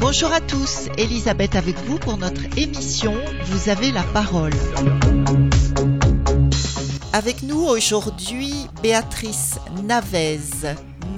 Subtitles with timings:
[0.00, 3.14] Bonjour à tous, Elisabeth avec vous pour notre émission
[3.46, 4.52] Vous avez la parole.
[7.12, 10.38] Avec nous aujourd'hui Béatrice Navez,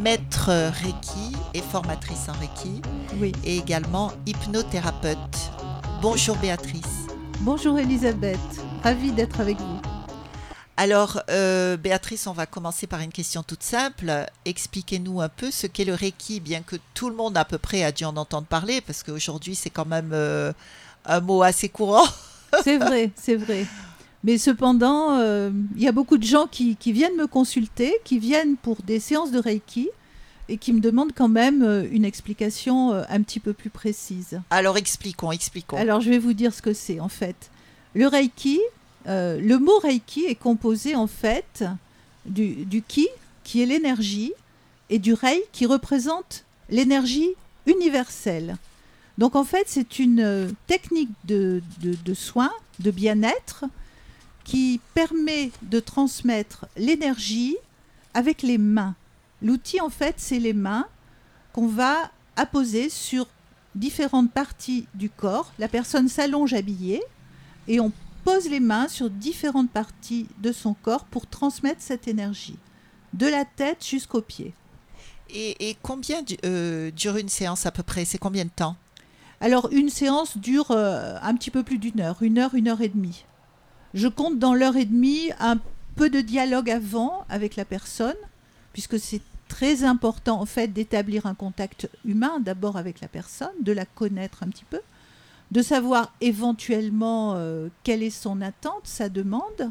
[0.02, 2.80] maître Reiki et formatrice en Reiki,
[3.20, 3.32] Oui.
[3.44, 5.51] et également hypnothérapeute.
[6.02, 7.06] Bonjour Béatrice.
[7.42, 8.36] Bonjour Elisabeth,
[8.82, 9.80] ravie d'être avec vous.
[10.76, 14.12] Alors, euh, Béatrice, on va commencer par une question toute simple.
[14.44, 17.84] Expliquez-nous un peu ce qu'est le Reiki, bien que tout le monde à peu près
[17.84, 20.52] a dû en entendre parler, parce qu'aujourd'hui, c'est quand même euh,
[21.04, 22.08] un mot assez courant.
[22.64, 23.64] C'est vrai, c'est vrai.
[24.24, 28.18] Mais cependant, euh, il y a beaucoup de gens qui, qui viennent me consulter, qui
[28.18, 29.88] viennent pour des séances de Reiki
[30.48, 34.40] et qui me demandent quand même euh, une explication euh, un petit peu plus précise.
[34.50, 35.76] Alors, expliquons, expliquons.
[35.76, 37.50] Alors, je vais vous dire ce que c'est en fait.
[37.94, 38.60] Le Reiki,
[39.06, 41.64] euh, le mot Reiki est composé en fait
[42.26, 43.08] du, du Ki,
[43.44, 44.32] qui est l'énergie,
[44.90, 47.30] et du Rei, qui représente l'énergie
[47.66, 48.56] universelle.
[49.18, 53.64] Donc en fait, c'est une technique de, de, de soins, de bien-être,
[54.44, 57.56] qui permet de transmettre l'énergie
[58.14, 58.94] avec les mains.
[59.42, 60.86] L'outil, en fait, c'est les mains
[61.52, 63.26] qu'on va apposer sur
[63.74, 65.52] différentes parties du corps.
[65.58, 67.02] La personne s'allonge habillée
[67.68, 67.92] et on
[68.24, 72.58] pose les mains sur différentes parties de son corps pour transmettre cette énergie,
[73.12, 74.54] de la tête jusqu'aux pieds.
[75.30, 78.04] Et, et combien du- euh, dure une séance à peu près?
[78.04, 78.76] C'est combien de temps?
[79.40, 82.80] Alors une séance dure euh, un petit peu plus d'une heure, une heure, une heure
[82.80, 83.24] et demie.
[83.92, 85.58] Je compte dans l'heure et demie un
[85.96, 88.16] peu de dialogue avant avec la personne,
[88.72, 89.20] puisque c'est
[89.52, 94.42] très important en fait d'établir un contact humain d'abord avec la personne, de la connaître
[94.42, 94.80] un petit peu,
[95.50, 99.70] de savoir éventuellement euh, quelle est son attente, sa demande.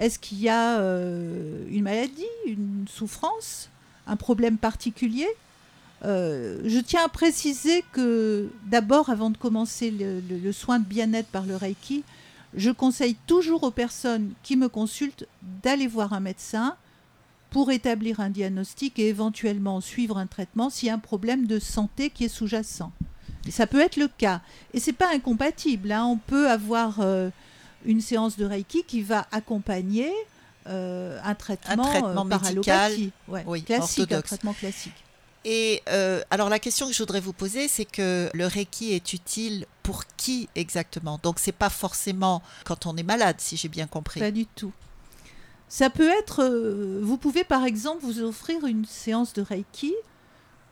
[0.00, 3.70] Est-ce qu'il y a euh, une maladie, une souffrance,
[4.08, 5.28] un problème particulier?
[6.04, 11.46] Euh, je tiens à préciser que d'abord, avant de commencer le, soin de bien-être par
[11.46, 12.02] le Reiki,
[12.56, 15.26] je conseille toujours aux personnes qui me consultent
[15.62, 16.74] d'aller voir un médecin
[17.54, 21.60] pour établir un diagnostic et éventuellement suivre un traitement s'il y a un problème de
[21.60, 22.90] santé qui est sous-jacent.
[23.48, 24.40] Ça peut être le cas.
[24.72, 25.92] Et c'est pas incompatible.
[25.92, 26.04] hein.
[26.04, 27.30] On peut avoir euh,
[27.86, 30.12] une séance de Reiki qui va accompagner
[30.66, 32.92] euh, un traitement, traitement euh, par médical.
[33.28, 34.30] Ouais, oui, classique, un orthodoxe.
[34.30, 35.04] traitement classique.
[35.44, 39.12] Et euh, alors la question que je voudrais vous poser, c'est que le Reiki est
[39.12, 41.20] utile pour qui exactement?
[41.22, 44.18] Donc c'est pas forcément quand on est malade, si j'ai bien compris.
[44.18, 44.72] Pas du tout.
[45.74, 49.92] Ça peut être, euh, vous pouvez par exemple vous offrir une séance de Reiki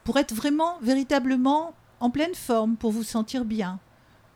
[0.05, 3.81] pour être vraiment, véritablement en pleine forme, pour vous sentir bien,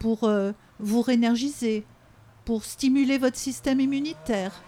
[0.00, 0.50] pour euh,
[0.80, 1.84] vous réénergiser,
[2.44, 4.60] pour stimuler votre système immunitaire,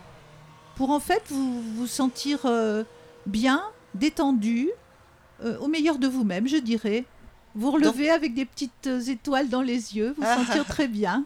[0.77, 2.85] pour en fait vous vous sentir euh,
[3.27, 3.61] bien,
[3.97, 4.69] détendu,
[5.61, 7.07] au meilleur de vous-même, je dirais.
[7.57, 10.37] Vous relever avec des petites étoiles dans les yeux, vous Ah.
[10.37, 11.25] sentir très bien.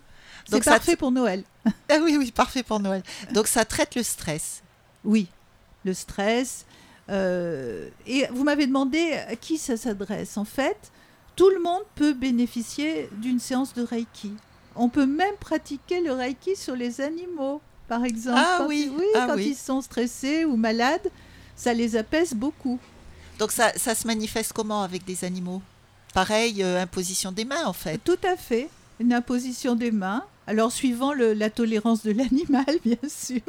[0.49, 1.44] C'est ça parfait pour Noël.
[1.91, 3.03] Ah oui, oui, parfait pour Noël.
[3.32, 4.62] Donc ça traite le stress.
[5.05, 5.29] Oui,
[5.85, 6.65] le stress.
[7.09, 10.37] euh, et vous m'avez demandé à qui ça s'adresse.
[10.37, 10.91] En fait,
[11.37, 14.33] tout le monde peut bénéficier d'une séance de Reiki.
[14.77, 18.39] On peut même pratiquer le Reiki sur les animaux, par exemple.
[18.41, 19.49] Ah Quand oui, ils, ah quand oui.
[19.51, 21.11] ils sont stressés ou malades,
[21.57, 22.79] ça les apaise beaucoup.
[23.39, 25.61] Donc ça, ça se manifeste comment avec des animaux?
[26.15, 27.99] Pareil, euh, imposition des mains en fait.
[27.99, 28.69] Tout à fait.
[29.01, 30.25] Une imposition des mains.
[30.47, 33.41] Alors, suivant le- la tolérance de l'animal, bien sûr.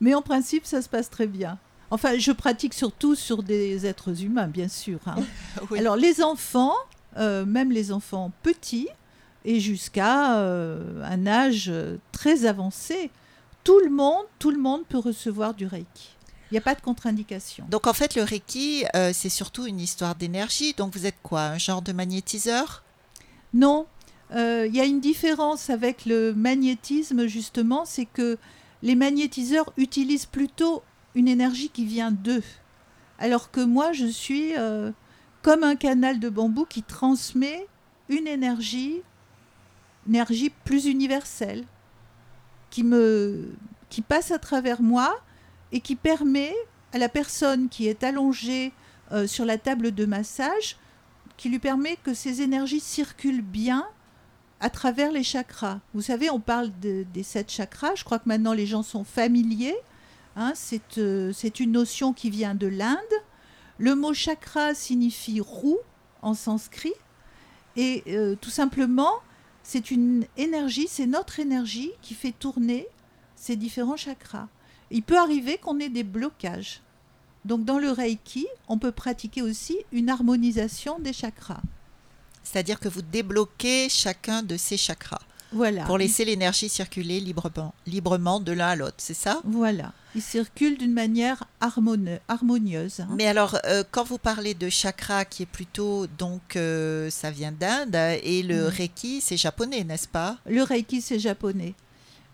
[0.00, 1.58] Mais en principe, ça se passe très bien.
[1.90, 4.98] Enfin, je pratique surtout sur des êtres humains, bien sûr.
[5.06, 5.16] hein.
[5.70, 5.78] Oui.
[5.78, 6.74] Alors, les enfants,
[7.16, 8.88] euh, même les enfants petits,
[9.44, 13.10] et jusqu'à euh, un âge euh, très avancé,
[13.62, 16.10] tout le monde, tout le monde peut recevoir du Reiki.
[16.50, 17.64] Il n'y a pas de contre-indication.
[17.68, 20.74] Donc en fait, le Reiki, euh, c'est surtout une histoire d'énergie.
[20.74, 21.42] Donc vous êtes quoi?
[21.42, 22.82] Un genre de magnétiseur?
[23.54, 23.86] Non,
[24.34, 28.38] il y a une différence avec le magnétisme, justement, c'est que
[28.82, 30.82] les magnétiseurs utilisent plutôt
[31.14, 32.42] une énergie qui vient d'eux.
[33.18, 34.92] Alors que moi, je suis euh,
[35.42, 37.66] comme un canal de bambou qui transmet
[38.08, 39.00] une énergie,
[40.08, 41.64] énergie plus universelle,
[42.70, 42.82] qui
[44.06, 45.18] passe à travers moi
[45.72, 46.54] et qui permet
[46.92, 48.72] à la personne qui est allongée
[49.12, 50.76] euh, sur la table de massage
[51.38, 53.86] qui lui permet que ces énergies circulent bien
[54.60, 55.80] à travers les chakras.
[55.94, 57.94] Vous savez, on parle de- des sept chakras.
[57.96, 59.76] Je crois que maintenant les gens sont familiers.
[60.36, 60.52] hein.
[60.54, 62.98] c'est euh, c'est une notion qui vient de l'Inde.
[63.78, 65.78] Le mot chakra signifie roue
[66.22, 66.94] en sanskrit.
[67.76, 69.12] Et euh, tout simplement,
[69.62, 72.86] c'est une énergie, c'est notre énergie qui fait tourner
[73.34, 74.48] ces différents chakras.
[74.90, 76.80] Il peut arriver qu'on ait des blocages.
[77.44, 81.60] Donc dans le Reiki, on peut pratiquer aussi une harmonisation des chakras.
[82.46, 85.20] C'est-à-dire que vous débloquez chacun de ces chakras.
[85.52, 85.84] Voilà.
[85.84, 89.40] Pour laisser l'énergie circuler librement, librement de l'un à l'autre, c'est ça?
[89.44, 89.92] Voilà.
[90.14, 93.00] Il circule d'une manière harmonieuse.
[93.00, 93.08] Hein.
[93.16, 97.52] Mais alors, euh, quand vous parlez de chakra, qui est plutôt, donc, euh, ça vient
[97.52, 98.68] d'Inde, et le.
[98.68, 100.38] Reiki, c'est japonais, n'est-ce pas?
[100.46, 101.74] Le Reiki, c'est japonais.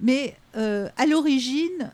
[0.01, 1.91] Mais euh, à l'origine,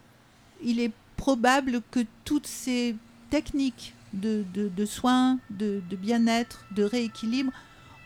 [0.65, 2.97] il est probable que toutes ces
[3.31, 4.44] techniques de,
[4.87, 7.53] soins, de bien-être, de rééquilibre,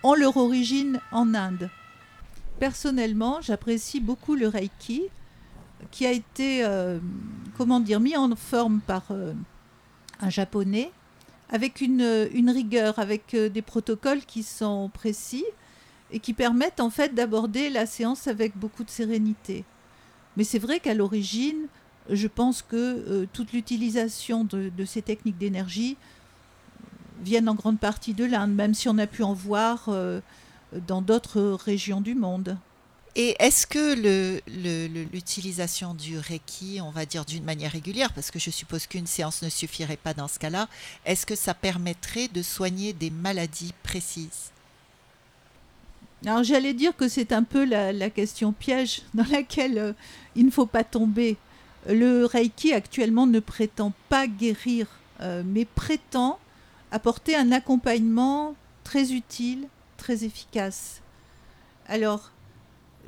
[0.03, 1.71] ont leur origine en Inde
[2.63, 5.03] personnellement, j'apprécie beaucoup le Reiki,
[5.91, 7.01] qui a été, euh,
[7.59, 9.33] comment dire, mis en forme par euh,
[10.21, 10.93] un japonais,
[11.51, 15.45] avec une, rigueur, avec euh, des protocoles qui sont précis
[16.13, 19.65] et qui permettent en fait d'aborder la séance avec beaucoup de sérénité.
[20.37, 21.67] Mais c'est vrai qu'à l'origine,
[22.11, 25.97] je pense que toute l'utilisation de, de, ces techniques d'énergie
[27.23, 29.89] viennent en grande partie de l'Inde, même si on a pu en voir
[30.87, 32.57] dans d'autres régions du monde.
[33.15, 34.41] Et est-ce que
[35.13, 39.43] l'utilisation du Reiki, on va dire d'une manière régulière, parce que je suppose qu'une séance
[39.43, 40.67] ne suffirait pas dans ce cas-là,
[41.05, 44.51] est-ce que ça permettrait de soigner des maladies précises?
[46.25, 49.93] Alors j'allais dire que c'est un peu la, question piège dans laquelle euh,
[50.37, 51.37] il ne faut pas tomber.
[51.89, 54.87] Le Reiki actuellement ne prétend pas guérir,
[55.21, 56.39] euh, mais prétend
[56.93, 58.55] apporter un accompagnement
[58.85, 59.67] très utile
[59.97, 61.01] très efficace.
[61.87, 62.33] Alors,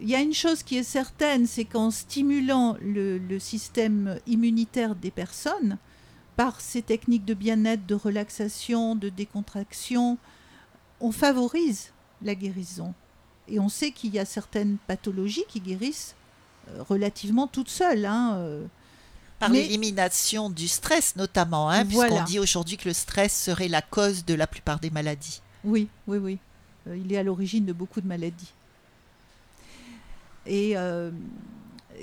[0.01, 5.11] il y a une chose qui est certaine, c'est qu'en stimulant le, système immunitaire des
[5.11, 5.79] personnes,
[6.37, 10.19] par ces techniques de bien-être, de relaxation, de décontraction,
[11.01, 11.93] on favorise
[12.23, 12.95] la guérison.
[13.47, 16.15] Et on sait qu'il y a certaines pathologies qui guérissent
[16.69, 18.07] euh, relativement toutes seules.
[18.07, 18.37] Hein,
[19.37, 19.41] euh.
[19.41, 24.25] Par l'élimination du stress notamment, hein, puisqu'on dit aujourd'hui que le stress serait la cause
[24.25, 25.41] de la plupart des maladies.
[25.65, 26.39] Oui, oui, oui.
[26.87, 28.53] Euh, il est à l'origine de beaucoup de maladies.
[30.47, 31.11] Et euh,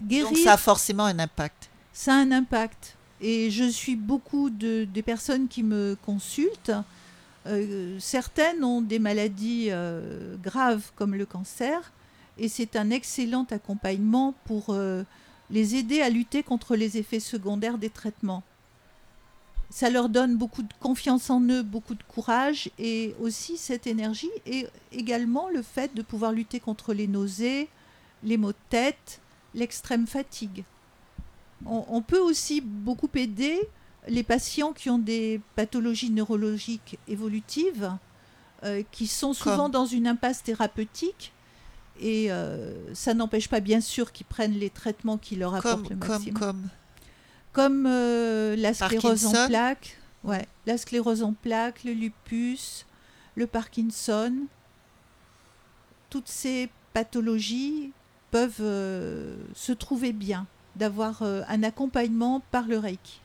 [0.02, 0.30] guérir.
[0.30, 1.70] Donc ça a forcément un impact.
[1.94, 2.96] Ça a un impact.
[3.22, 6.72] Et je suis beaucoup de, des personnes qui me consultent.
[7.46, 9.70] Euh, certaines ont des maladies
[10.42, 11.92] graves comme le cancer.
[12.38, 14.76] Et c'est un excellent accompagnement pour
[15.52, 18.44] les aider à lutter contre les effets secondaires des traitements
[19.72, 24.30] ça leur donne beaucoup de confiance en eux, beaucoup de courage et aussi cette énergie
[24.46, 27.70] et également le fait de pouvoir lutter contre les nausées,
[28.24, 29.22] les maux de tête,
[29.56, 30.64] l'extrême fatigue.
[31.66, 33.62] On, peut aussi beaucoup aider
[34.08, 37.92] les patients qui ont des pathologies neurologiques évolutives,
[38.64, 41.32] euh, qui sont souvent dans une impasse thérapeutique.
[42.02, 45.96] Et euh, ça n'empêche pas bien sûr qu'ils prennent les traitements qui leur apportent le
[45.96, 46.34] maximum.
[46.34, 46.70] Comme, comme
[47.54, 52.86] comme euh, la sclérose en plaques, ouais, la sclérose en plaques, le lupus,
[53.36, 54.34] le Parkinson.
[56.10, 57.92] Toutes ces pathologies
[58.32, 63.21] peuvent euh, se trouver bien d'avoir un accompagnement par le Reiki.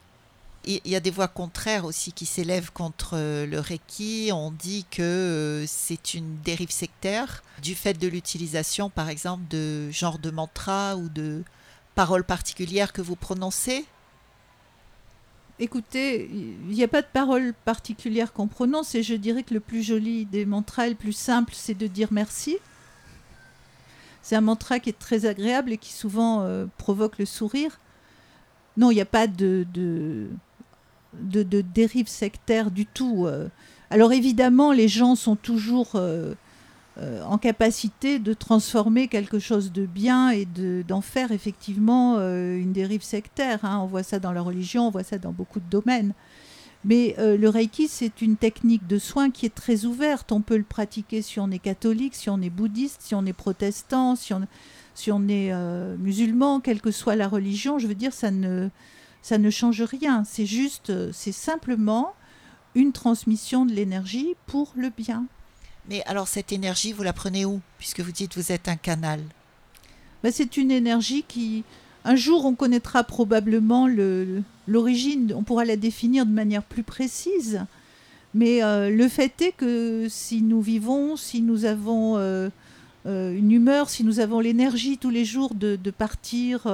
[0.67, 4.31] Il y a des voix contraires aussi qui s'élèvent contre le Reiki.
[4.33, 10.19] On dit que c'est une dérive sectaire du fait de l'utilisation, par exemple, de genre
[10.19, 11.45] de mantra ou de
[11.95, 13.87] paroles particulières que vous prononcez.
[15.59, 19.61] Écoutez, il n'y a pas de parole particulière qu'on prononce et je dirais que le
[19.61, 22.59] plus joli des mantras, le plus simple, c'est de dire merci.
[24.21, 27.81] C'est un mantra qui est très agréable et qui souvent euh, provoque le sourire.
[28.77, 30.29] Non, il n'y a pas de,
[31.21, 33.27] de, dérive sectaire du tout.
[33.27, 33.49] Euh.
[33.91, 36.35] Alors évidemment, les gens sont toujours euh,
[36.99, 40.47] euh, en capacité de transformer quelque chose de bien et
[40.87, 43.61] d'en faire effectivement une dérive sectaire.
[43.65, 43.81] Hein.
[43.83, 46.13] On voit ça dans la religion, on voit ça dans beaucoup de domaines.
[46.85, 50.31] Mais le Reiki, c'est une technique de soin qui est très ouverte.
[50.31, 53.33] On peut le pratiquer si on est catholique, si on est bouddhiste, si on est
[53.33, 54.43] protestant, si on,
[54.95, 55.53] si on est
[55.99, 57.81] musulman, quelle que soit la religion.
[57.81, 58.69] Je veux dire, ça ne,
[59.27, 60.23] ça ne change rien.
[60.25, 62.15] C'est juste, c'est simplement
[62.77, 65.27] une transmission de l'énergie pour le bien.
[65.91, 68.77] Mais alors cette énergie, vous la prenez où Puisque vous dites que vous êtes un
[68.77, 69.21] canal?
[70.23, 71.65] Ben, c'est une énergie qui,
[72.05, 73.89] un jour, on connaîtra probablement
[74.69, 77.65] l'origine, on pourra la définir de manière plus précise.
[78.33, 82.49] Mais euh, le fait est que si nous vivons, si nous avons euh,
[83.07, 86.69] euh, une humeur, si nous avons l'énergie tous les jours de, de partir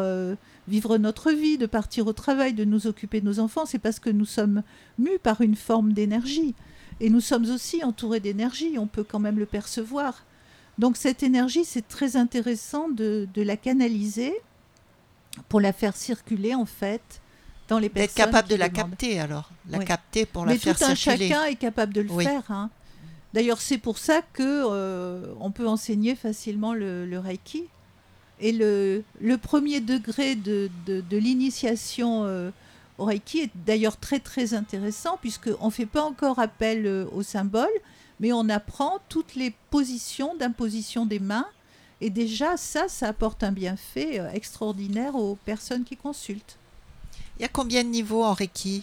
[0.69, 3.99] vivre notre vie, de partir au travail, de nous occuper de nos enfants, c'est parce
[3.99, 4.62] que nous sommes
[4.99, 6.54] mus par une forme d'énergie.
[7.00, 10.25] Et nous sommes aussi entourés d'énergie, on peut quand même le percevoir.
[10.78, 14.33] Donc cette énergie, c'est très intéressant de, de la canaliser
[15.49, 17.21] pour la faire circuler en fait
[17.69, 18.07] dans les personnes.
[18.07, 18.90] D'être capable de la demandent.
[18.90, 19.85] capter alors, la Oui.
[19.85, 21.28] capter pour la Mais faire tout un circuler.
[21.28, 22.25] chacun est capable de le Oui.
[22.25, 22.50] faire.
[22.50, 22.71] hein.
[23.35, 27.64] D'ailleurs, c'est pour ça que euh, on peut enseigner facilement le, le Reiki.
[28.42, 32.50] Et le, le premier degré de, de- de l'initiation euh,
[32.99, 37.22] au Reiki est d'ailleurs très très intéressant puisqu'on ne fait pas encore appel euh, au
[37.22, 37.70] symbole,
[38.18, 41.46] mais on apprend toutes les positions d'imposition des mains.
[42.00, 46.58] Et déjà, ça, ça apporte un bienfait euh, extraordinaire aux personnes qui consultent.
[47.38, 48.82] Il y a combien de niveaux en Reiki?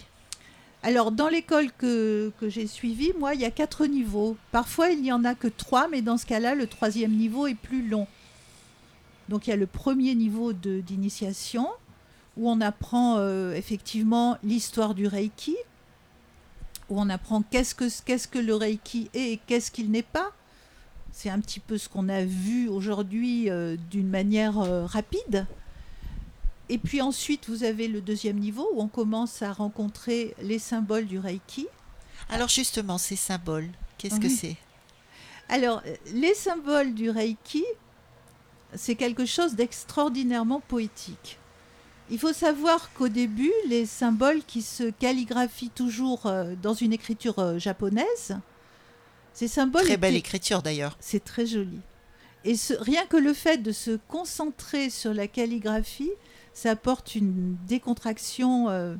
[0.82, 4.38] Alors, dans l'école que, que j'ai suivie, moi, il y a quatre niveaux.
[4.52, 7.54] Parfois, il n'y en a que trois, mais dans ce cas-là, le troisième niveau est
[7.54, 8.06] plus long.
[9.30, 11.68] Donc, il y a le premier niveau d'initiation,
[12.36, 15.56] où on apprend euh, effectivement l'histoire du Reiki,
[16.88, 20.32] où on apprend qu'est-ce que, qu'est-ce que le Reiki est et qu'est-ce qu'il n'est pas.
[21.12, 25.46] C'est un petit peu ce qu'on a vu aujourd'hui euh, d'une manière euh, rapide.
[26.68, 31.06] Et puis ensuite, vous avez le deuxième niveau où on commence à rencontrer les symboles
[31.06, 31.68] du Reiki.
[32.30, 34.56] Alors justement, ces symboles, qu'est-ce que c'est?
[35.48, 35.82] Alors,
[36.14, 37.64] les symboles du Reiki,
[38.74, 41.38] c'est quelque chose d'extraordinairement poétique.
[42.10, 47.38] Il faut savoir qu'au début, les symboles qui se calligraphient toujours euh, dans une écriture
[47.38, 48.36] euh, japonaise,
[49.32, 50.96] ces symboles Très belle étaient- écriture d'ailleurs.
[51.00, 51.78] C'est très joli.
[52.44, 56.10] Et ce- rien que le fait de se concentrer sur la calligraphie,
[56.52, 58.96] ça apporte une décontraction, euh,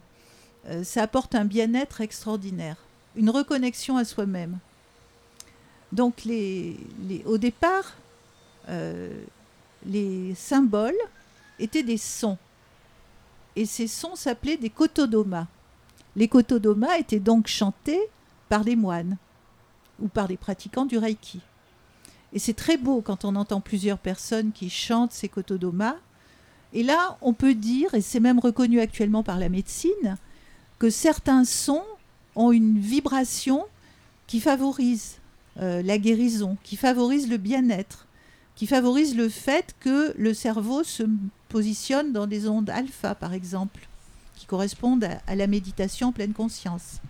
[0.69, 2.77] euh, ça apporte un bien-être extraordinaire,
[3.17, 4.59] une reconnexion à soi-même.
[5.93, 6.77] Donc, les,
[7.09, 7.95] les- au départ,
[8.69, 9.11] euh,
[9.87, 10.99] les symboles
[11.59, 12.39] étaient des sons.
[13.57, 15.47] Et ces sons s'appelaient des kotodomas.
[16.17, 18.01] Les kotodomas étaient donc chantés
[18.49, 19.17] par des moines
[20.01, 21.41] ou par des pratiquants du Reiki.
[22.33, 25.97] Et c'est très beau quand on entend plusieurs personnes qui chantent ces kotodomas.
[26.73, 30.17] Et là, on peut dire, et c'est même reconnu actuellement par la médecine,
[30.79, 31.85] que certains sons
[32.37, 33.65] ont une vibration
[34.29, 35.19] qui favorise
[35.59, 38.07] euh, la guérison, qui favorise le bien-être,
[38.61, 41.05] qui favorise le fait que le cerveau se
[41.49, 43.89] positionne dans des ondes alpha, par exemple,
[44.37, 47.01] qui correspondent à, la méditation en pleine conscience.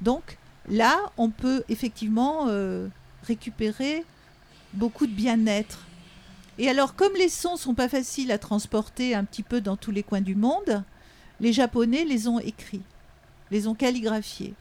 [0.00, 0.36] Donc
[0.68, 2.88] là, on peut effectivement euh,
[3.22, 4.04] récupérer
[4.72, 5.86] beaucoup de bien-être.
[6.58, 9.92] Et alors, comme les sons sont pas faciles à transporter un petit peu dans tous
[9.92, 10.82] les coins du monde,
[11.38, 12.82] les Japonais les ont écrits,
[13.52, 14.54] les ont calligraphiés.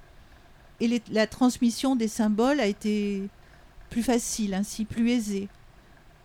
[0.80, 3.24] Et la transmission des symboles a été
[3.90, 5.50] plus facile, ainsi plus aisée.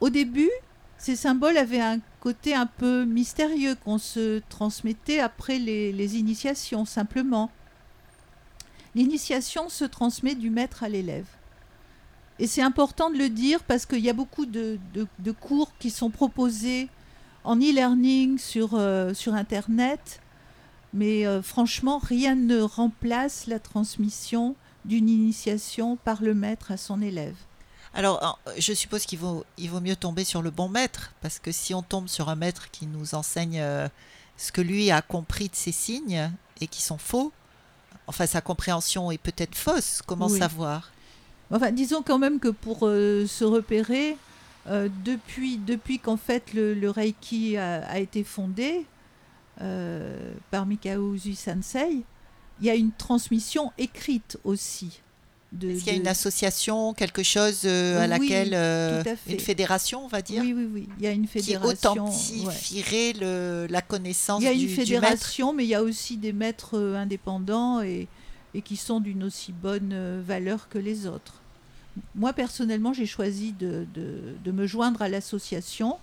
[0.00, 0.50] Au début,
[0.98, 7.50] ces symboles avaient un côté un peu mystérieux qu'on se transmettait après les, initiations, simplement.
[8.94, 11.26] L'initiation se transmet du maître à l'élève.
[12.38, 14.78] Et c'est important de le dire parce qu'il y a beaucoup de,
[15.40, 16.88] cours qui sont proposés
[17.44, 20.20] en e-learning sur, euh, Internet,
[20.94, 27.02] mais euh, franchement, rien ne remplace la transmission d'une initiation par le maître à son
[27.02, 27.36] élève.
[27.94, 31.52] Alors, je suppose qu'il vaut, il vaut mieux tomber sur le bon maître, parce que
[31.52, 33.88] si on tombe sur un maître qui nous enseigne euh,
[34.36, 37.32] ce que lui a compris de ces signes et qui sont faux,
[38.08, 40.38] enfin sa compréhension est peut-être fausse, comment Oui.
[40.38, 40.90] savoir?
[41.52, 44.16] Enfin, disons quand même que pour euh, se repérer,
[44.66, 48.86] euh, depuis, depuis qu'en fait le, le Reiki a, a été fondé
[49.60, 52.02] euh, par Mikao Uzui Sensei,
[52.60, 55.00] il y a une transmission écrite aussi.
[55.54, 59.32] De, Est-ce qu'il y a une association, quelque chose euh, à Oui, laquelle, euh, à
[59.32, 60.88] une fédération, on va dire, Oui, oui, oui.
[60.98, 61.68] Il y a une qui fédération.
[61.94, 62.00] ouais.
[62.00, 64.84] authentifierait le- la connaissance Il y a une du, du maître?
[64.84, 68.08] fédération, mais il y a aussi des maîtres euh, indépendants et,
[68.54, 71.34] et qui sont d'une aussi bonne valeur que les autres.
[72.16, 75.98] Moi, personnellement, j'ai choisi de, de- de me joindre à l'association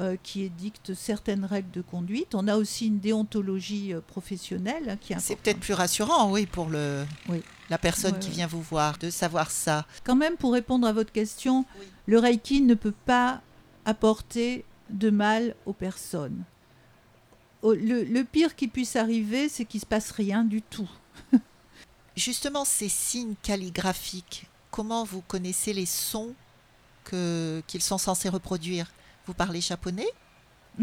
[0.00, 2.34] euh, qui édicte certaines règles de conduite.
[2.34, 6.46] On a aussi une déontologie euh, professionnelle hein, qui est C'est peut-être plus rassurant, oui,
[6.46, 7.42] pour le, Oui.
[7.68, 9.84] la personne qui vient vous voir, de savoir ça.
[10.04, 11.66] Quand même, pour répondre à votre question,
[12.06, 13.42] le Reiki ne peut pas
[13.84, 16.44] apporter de mal aux personnes.
[17.62, 20.88] Le, le pire qui puisse arriver, c'est qu'il ne se passe rien du tout.
[22.16, 26.32] Justement, ces signes calligraphiques, comment vous connaissez les sons
[27.04, 28.90] qu'ils sont censés reproduire?
[29.30, 30.08] Vous parlez japonais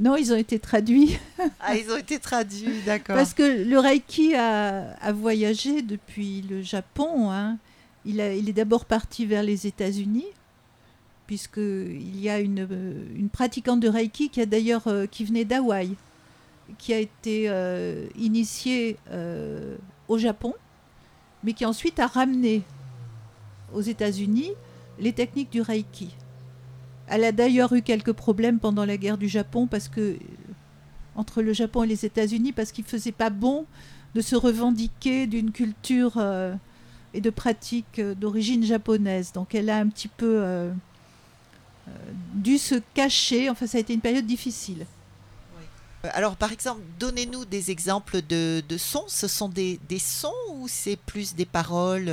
[0.00, 1.18] Non, ils ont été traduits
[1.60, 3.14] Ah, ils ont été traduits, d'accord.
[3.14, 7.30] parce que le Reiki a, a voyagé depuis le Japon.
[7.30, 7.58] hein.
[8.06, 10.24] Il, a- il est d'abord parti vers les États-Unis,
[11.26, 12.66] puisqu'il y a une,
[13.14, 15.94] une pratiquante de Reiki qui, a d'ailleurs, euh, qui venait d'Hawaï,
[16.78, 19.76] qui a été euh, initiée euh,
[20.08, 20.54] au Japon,
[21.44, 22.62] mais qui ensuite a ramené
[23.74, 24.52] aux États-Unis.
[24.98, 26.14] les techniques du Reiki.
[27.10, 30.16] Elle a d'ailleurs eu quelques problèmes pendant la guerre du Japon parce que
[31.16, 33.66] entre le Japon et les États-Unis parce qu'il faisait pas bon
[34.14, 36.54] de se revendiquer d'une culture euh,
[37.12, 39.32] et de pratiques euh, d'origine japonaise.
[39.32, 40.72] Donc elle a un petit peu euh,
[42.34, 43.50] dû se cacher.
[43.50, 44.86] Enfin, ça a été une période difficile.
[46.14, 49.04] Alors, par exemple, donnez-nous des exemples de, sons.
[49.08, 52.10] Ce sont des, sons ou c'est plus des paroles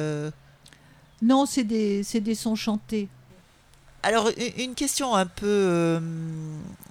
[1.21, 3.07] Non, c'est des, des sons chantés.
[4.03, 5.99] Alors, une question un peu euh,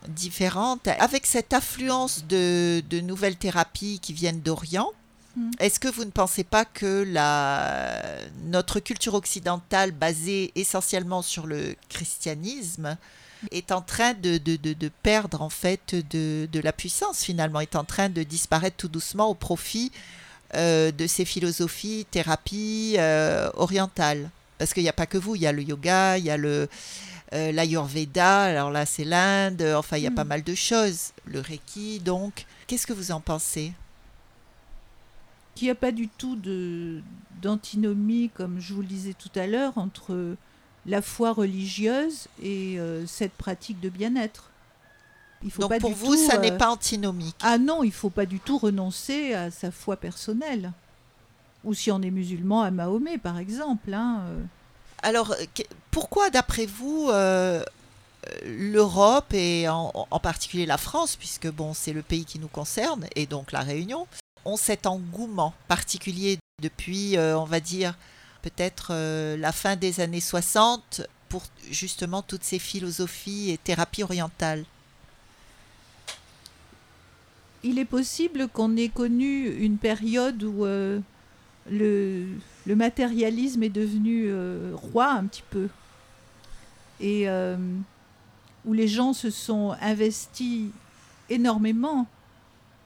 [0.09, 0.89] différente.
[0.99, 4.91] Avec cette affluence de, nouvelles thérapies qui viennent d'Orient,
[5.37, 5.51] hmm.
[5.59, 8.03] est-ce que vous ne pensez pas que la,
[8.45, 12.97] notre culture occidentale, basée essentiellement sur le christianisme,
[13.51, 14.39] est en train de,
[15.03, 19.35] perdre en fait de, la puissance finalement, est en train de disparaître tout doucement au
[19.35, 19.93] profit
[20.55, 24.31] euh, de ces philosophies, thérapies euh, orientales?
[24.59, 26.37] Parce qu'il n'y a pas que vous, il y a le yoga, il y a
[26.37, 26.69] le
[27.33, 30.29] euh, l'ayurveda, alors là c'est l'Inde, enfin il y a pas mm.
[30.29, 32.47] mal de choses, le reiki donc.
[32.67, 33.73] Qu'est-ce que vous en pensez?
[35.61, 37.03] Il n'y a pas du tout de
[37.43, 40.37] d'antinomie, comme je vous le disais tout à l'heure, entre
[40.87, 44.51] la foi religieuse et euh, cette pratique de bien-être.
[45.43, 47.37] Il faut Donc pour vous, ça n'est euh, pas antinomique?
[47.43, 50.73] Ah non, il faut pas du tout renoncer à sa foi personnelle
[51.67, 53.93] ou si on est musulman à Mahomet, par exemple.
[53.93, 54.43] Hein, euh.
[55.03, 55.35] Alors,
[55.91, 57.63] pourquoi, d'après vous, euh,
[58.47, 63.27] l'Europe et en, particulier la France, puisque bon, c'est le pays qui nous concerne et
[63.27, 64.07] donc la Réunion,
[64.45, 67.99] ont cet engouement particulier depuis, euh, on va dire,
[68.43, 68.95] peut-être
[69.37, 74.65] la fin des années 60 pour justement toutes ces philosophies et thérapies orientales?
[77.65, 80.65] Il est possible qu'on ait connu une période où
[81.71, 82.27] le,
[82.67, 85.69] matérialisme est devenu euh, roi un petit peu.
[87.01, 87.57] Et euh,
[88.65, 90.71] où les gens se sont investis
[91.29, 92.07] énormément,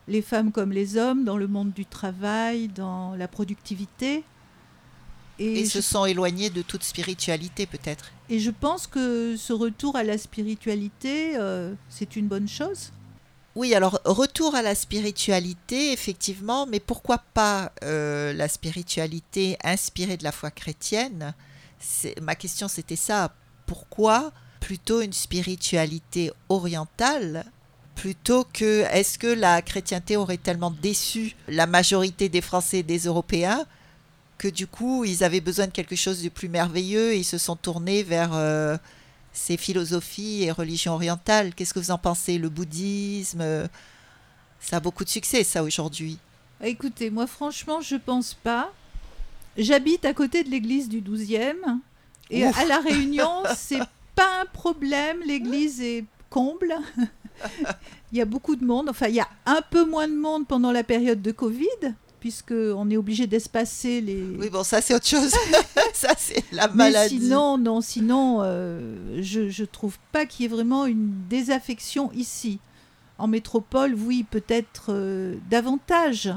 [0.09, 4.25] les femmes comme les hommes, dans le monde du travail, dans la productivité.
[5.39, 8.13] Et, se sont éloignés de toute spiritualité peut-être.
[8.29, 12.93] Et je pense que ce retour à la spiritualité, euh, c'est une bonne chose.
[13.57, 20.25] Oui, alors retour à la spiritualité, effectivement, mais pourquoi pas euh, la spiritualité inspirée de
[20.25, 21.35] la foi chrétienne?
[22.23, 23.35] Ma question c'était ça.
[23.67, 27.45] Pourquoi plutôt une spiritualité orientale
[27.97, 33.01] plutôt que est-ce que la chrétienté aurait tellement déçu la majorité des Français et des
[33.01, 33.67] Européens
[34.39, 37.37] que du coup ils avaient besoin de quelque chose de plus merveilleux et ils se
[37.37, 38.79] sont tournés vers euh,
[39.33, 41.55] ces philosophies et religions orientales.
[41.55, 42.39] Qu'est-ce que vous en pensez?
[42.39, 43.69] Le bouddhisme,
[44.61, 46.19] ça a beaucoup de succès, ça, aujourd'hui.
[46.63, 48.73] Écoutez, moi, franchement, je pense pas.
[49.57, 51.79] J'habite à côté de l'église du 12e.
[52.31, 53.81] Et à La Réunion, c'est
[54.15, 55.21] pas un problème.
[55.27, 56.75] L'église est comble.
[58.13, 58.89] il y a beaucoup de monde.
[58.89, 62.91] Enfin, il y a un peu moins de monde pendant la période de Covid puisqu'on
[62.91, 64.23] est obligé d'espacer les...
[64.39, 65.33] Oui, bon, ça c'est autre chose.
[65.95, 67.15] ça c'est la maladie.
[67.15, 72.13] Mais sinon, non, sinon, euh, je ne trouve pas qu'il y ait vraiment une désaffection
[72.13, 72.61] ici.
[73.19, 76.33] En métropole, oui, peut-être euh, davantage.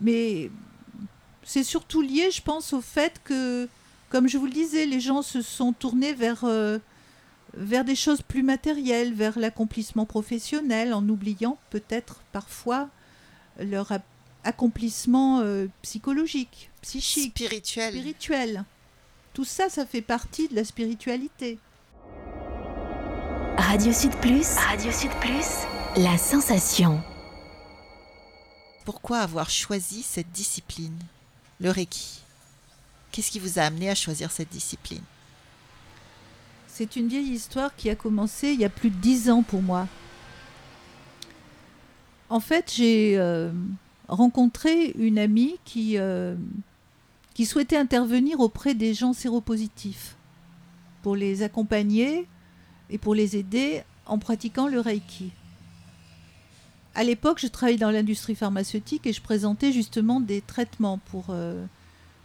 [0.00, 0.50] Mais
[1.42, 3.68] c'est surtout lié, je pense, au fait que,
[4.08, 6.78] comme je vous le disais, les gens se sont tournés vers, euh,
[7.54, 12.88] vers des choses plus matérielles, vers l'accomplissement professionnel, en oubliant peut-être parfois
[13.58, 13.92] leur
[14.46, 17.92] accomplissement euh, psychologique, psychique, spirituel.
[17.92, 18.64] spirituel.
[19.34, 21.58] Tout ça, ça fait partie de la spiritualité.
[23.58, 27.02] Radio Sud Plus, Radio Sud Plus, la sensation.
[28.84, 30.98] Pourquoi avoir choisi cette discipline,
[31.60, 32.20] le Reiki
[33.10, 35.02] Qu'est-ce qui vous a amené à choisir cette discipline?
[36.68, 39.62] C'est une vieille histoire qui a commencé il y a plus de dix ans pour
[39.62, 39.88] moi.
[42.28, 43.50] En fait, j'ai euh,
[44.08, 46.34] rencontré une amie qui, euh,
[47.34, 50.16] qui souhaitait intervenir auprès des gens séropositifs
[51.02, 52.26] pour les accompagner
[52.90, 55.30] et pour les aider en pratiquant le Reiki.
[56.94, 61.64] À l'époque, je travaillais dans l'industrie pharmaceutique et je présentais justement des traitements pour, euh,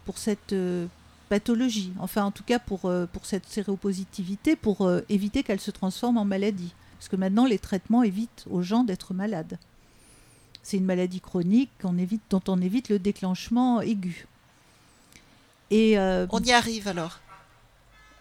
[0.04, 0.86] pour cette euh,
[1.28, 2.80] pathologie, enfin en tout cas pour,
[3.12, 6.74] pour cette séropositivité, pour éviter qu'elle se transforme en maladie.
[6.98, 9.58] Parce que maintenant, les traitements évitent aux gens d'être malades.
[10.62, 14.26] C'est une maladie chronique évite, dont on évite le déclenchement aigu.
[15.70, 17.20] Et euh, on y arrive alors.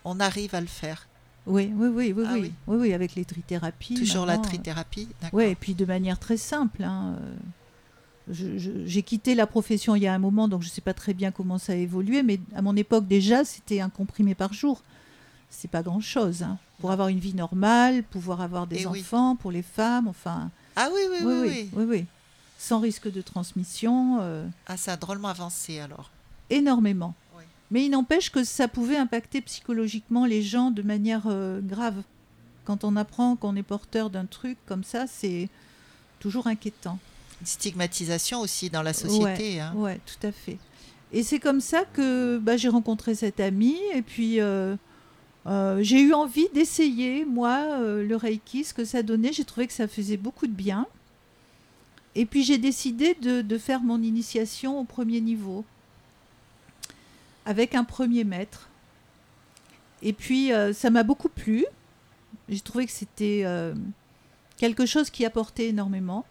[0.06, 1.08] On arrive à le faire.
[1.45, 2.54] Oui, oui, oui, oui, ah oui.
[2.67, 2.77] oui.
[2.77, 3.95] oui, avec les trithérapies.
[3.95, 6.84] Toujours la trithérapie, Oui, et puis de manière très simple.
[6.84, 7.36] Hein, euh,
[8.27, 11.13] j'ai quitté la profession il y a un moment, donc je ne sais pas très
[11.13, 14.82] bien comment ça a évolué, mais à mon époque déjà, c'était un comprimé par jour.
[15.49, 16.43] c'est pas grand-chose.
[16.43, 16.58] hein.
[16.80, 18.99] Pour avoir une vie normale, pouvoir avoir des oui.
[19.01, 20.49] enfants, pour les femmes, enfin.
[20.75, 21.69] Ah oui, oui, oui, oui.
[21.73, 22.06] oui, oui.
[22.63, 26.12] Sans risque de transmission, euh, Ah, ça a drôlement avancé alors.
[26.52, 27.15] énormément.
[27.36, 27.43] Oui.
[27.71, 32.04] Mais il n'empêche que ça pouvait impacter psychologiquement les gens de manière euh, grave.
[32.65, 35.50] Quand on apprend qu'on est porteur d'un truc comme ça, c'est
[36.19, 37.00] toujours inquiétant.
[37.39, 39.60] Une stigmatisation aussi dans la société.
[39.60, 39.74] hein.
[39.76, 40.60] Ouais, tout à fait.
[41.12, 44.76] Et c'est comme ça que bah, j'ai rencontré cette amie et puis euh,
[45.80, 49.34] j'ai eu envie d'essayer, moi, le Reiki, ce que ça donnait.
[49.34, 50.86] J'ai trouvé que ça faisait beaucoup de bien.
[52.15, 55.63] Et puis j'ai décidé de, faire mon initiation au premier niveau
[57.45, 58.69] avec un premier maître.
[60.02, 61.65] Et puis euh, ça m'a beaucoup plu.
[62.50, 63.74] J'ai trouvé que c'était euh,
[64.58, 66.26] quelque chose qui apportait énormément.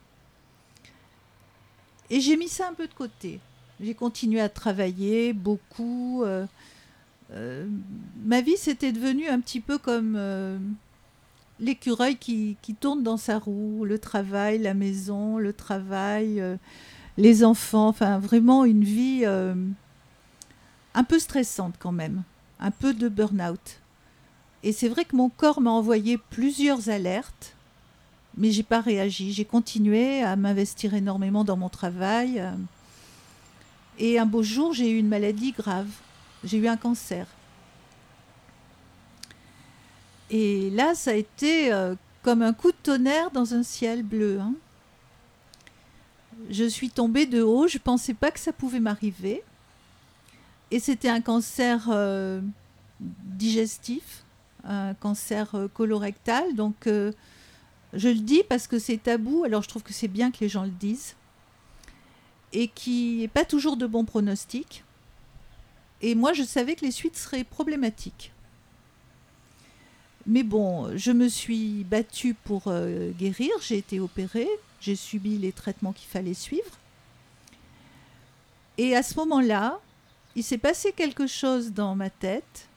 [2.11, 3.41] Et j'ai mis ça un peu de côté.
[3.81, 6.25] J'ai continué à travailler beaucoup.
[6.25, 7.67] euh,
[8.25, 10.19] ma vie, c'était devenu un petit peu comme
[11.61, 13.85] l'écureuil qui, tourne dans sa roue.
[13.85, 16.57] Le travail, la maison, le travail, euh,
[17.17, 17.89] les enfants.
[17.89, 19.55] Enfin, vraiment une vie euh,
[20.95, 22.23] un peu stressante quand même.
[22.59, 23.81] Un peu de burn-out.
[24.63, 27.55] Et c'est vrai que mon corps m'a envoyé plusieurs alertes
[28.37, 29.33] mais j'ai pas réagi.
[29.33, 32.41] J'ai continué à m'investir énormément dans mon travail.
[32.41, 32.53] euh,
[33.99, 35.89] Et un beau jour, j'ai eu une maladie grave.
[36.45, 37.27] J'ai eu un cancer.
[40.31, 44.39] Et là, ça a été euh, comme un coup de tonnerre dans un ciel bleu.
[44.41, 44.55] hein.
[46.49, 47.69] Je suis tombée de haut.
[47.69, 49.43] Je pensais pas que ça pouvait m'arriver.
[50.71, 52.41] Et c'était un cancer euh,
[53.01, 54.25] digestif,
[54.65, 56.55] un cancer euh, colorectal.
[56.55, 60.39] Donc je le dis parce que c'est tabou, alors je trouve que c'est bien que
[60.41, 61.17] les gens le disent.
[62.53, 64.85] Et qui n'est pas toujours de bons pronostics.
[66.03, 68.33] Et moi, je savais que les suites seraient problématiques.
[70.31, 74.49] Mais bon, je me suis battue pour euh, guérir, j'ai été opérée,
[74.81, 76.79] j'ai subi les traitements qu'il fallait suivre.
[78.79, 79.81] Et à ce moment-là,
[80.37, 82.69] il s'est passé quelque chose dans ma tête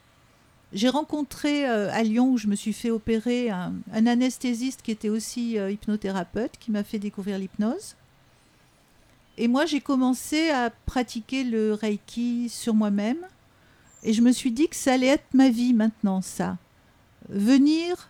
[0.73, 5.09] j'ai rencontré euh, à Lyon, où je me suis fait opérer, un, anesthésiste qui était
[5.09, 7.95] aussi euh, hypnothérapeute, qui m'a fait découvrir l'hypnose.
[9.37, 13.19] Et moi, j'ai commencé à pratiquer le Reiki sur moi-même.
[14.01, 16.57] Et je me suis dit que ça allait être ma vie maintenant, ça.
[17.29, 18.09] Venir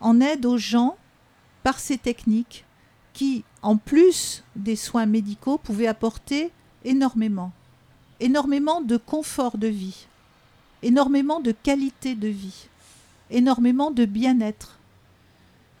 [0.00, 0.96] en aide aux gens
[1.62, 2.64] par ces techniques
[3.12, 6.50] qui, en plus des soins médicaux, pouvaient apporter
[6.84, 7.52] énormément.
[8.20, 10.06] Énormément de confort de vie
[10.82, 12.68] énormément de qualité de vie,
[13.30, 14.78] énormément de bien-être,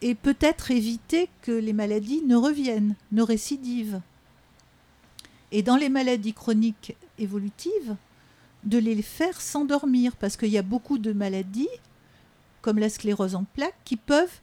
[0.02, 4.00] et peut-être éviter que les maladies ne reviennent, ne récidivent.
[5.52, 7.96] Et dans les maladies chroniques évolutives,
[8.64, 11.68] de les faire s'endormir, parce qu'il y a beaucoup de maladies,
[12.66, 14.40] comme la sclérose en plaques, qui peuvent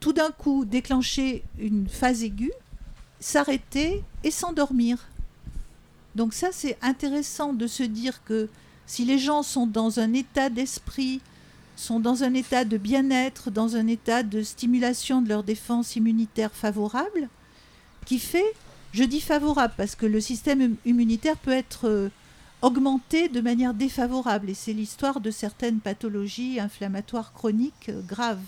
[0.00, 2.50] tout d'un coup déclencher une phase aiguë,
[3.20, 5.06] s'arrêter et s'endormir.
[6.14, 8.48] Donc ça, c'est intéressant de se dire que
[8.86, 11.20] si les gens sont dans un état d'esprit,
[11.76, 16.52] sont dans un état de bien-être, dans un état de stimulation de leur défense immunitaire
[16.54, 17.28] favorable,
[18.06, 18.50] qui fait,
[18.94, 22.10] je dis favorable parce que le système im- immunitaire peut être
[22.62, 28.44] augmenté de manière défavorable et c'est l'histoire de certaines pathologies inflammatoires chroniques euh, graves.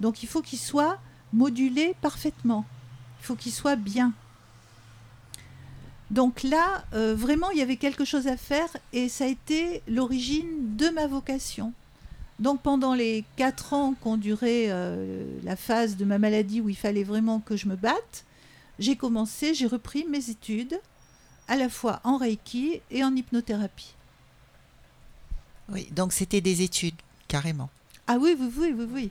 [0.00, 0.98] Donc il faut qu'il soit
[1.32, 2.64] modulé parfaitement,
[3.20, 4.12] il faut qu'il soit bien.
[6.10, 9.82] Donc là, euh, vraiment, il y avait quelque chose à faire et ça a été
[9.86, 11.72] l'origine de ma vocation.
[12.40, 16.76] Donc pendant les quatre ans qu'ont duré euh, la phase de ma maladie où il
[16.76, 18.24] fallait vraiment que je me batte,
[18.78, 20.80] j'ai commencé, j'ai repris mes études
[21.50, 23.92] à la fois en Reiki et en hypnothérapie.
[25.68, 26.94] Oui, donc c'était des études,
[27.28, 27.68] carrément.
[28.06, 29.10] Ah oui, oui, oui, oui, oui.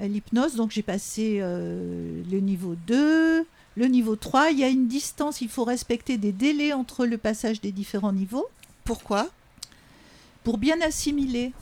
[0.00, 3.44] À L'hypnose, donc j'ai passé euh, le niveau 2,
[3.76, 4.50] le niveau 3.
[4.52, 8.12] Il y a une distance, il faut respecter des délais entre le passage des différents
[8.12, 8.46] niveaux
[8.84, 9.28] Pourquoi?
[10.44, 11.52] Pour bien assimiler.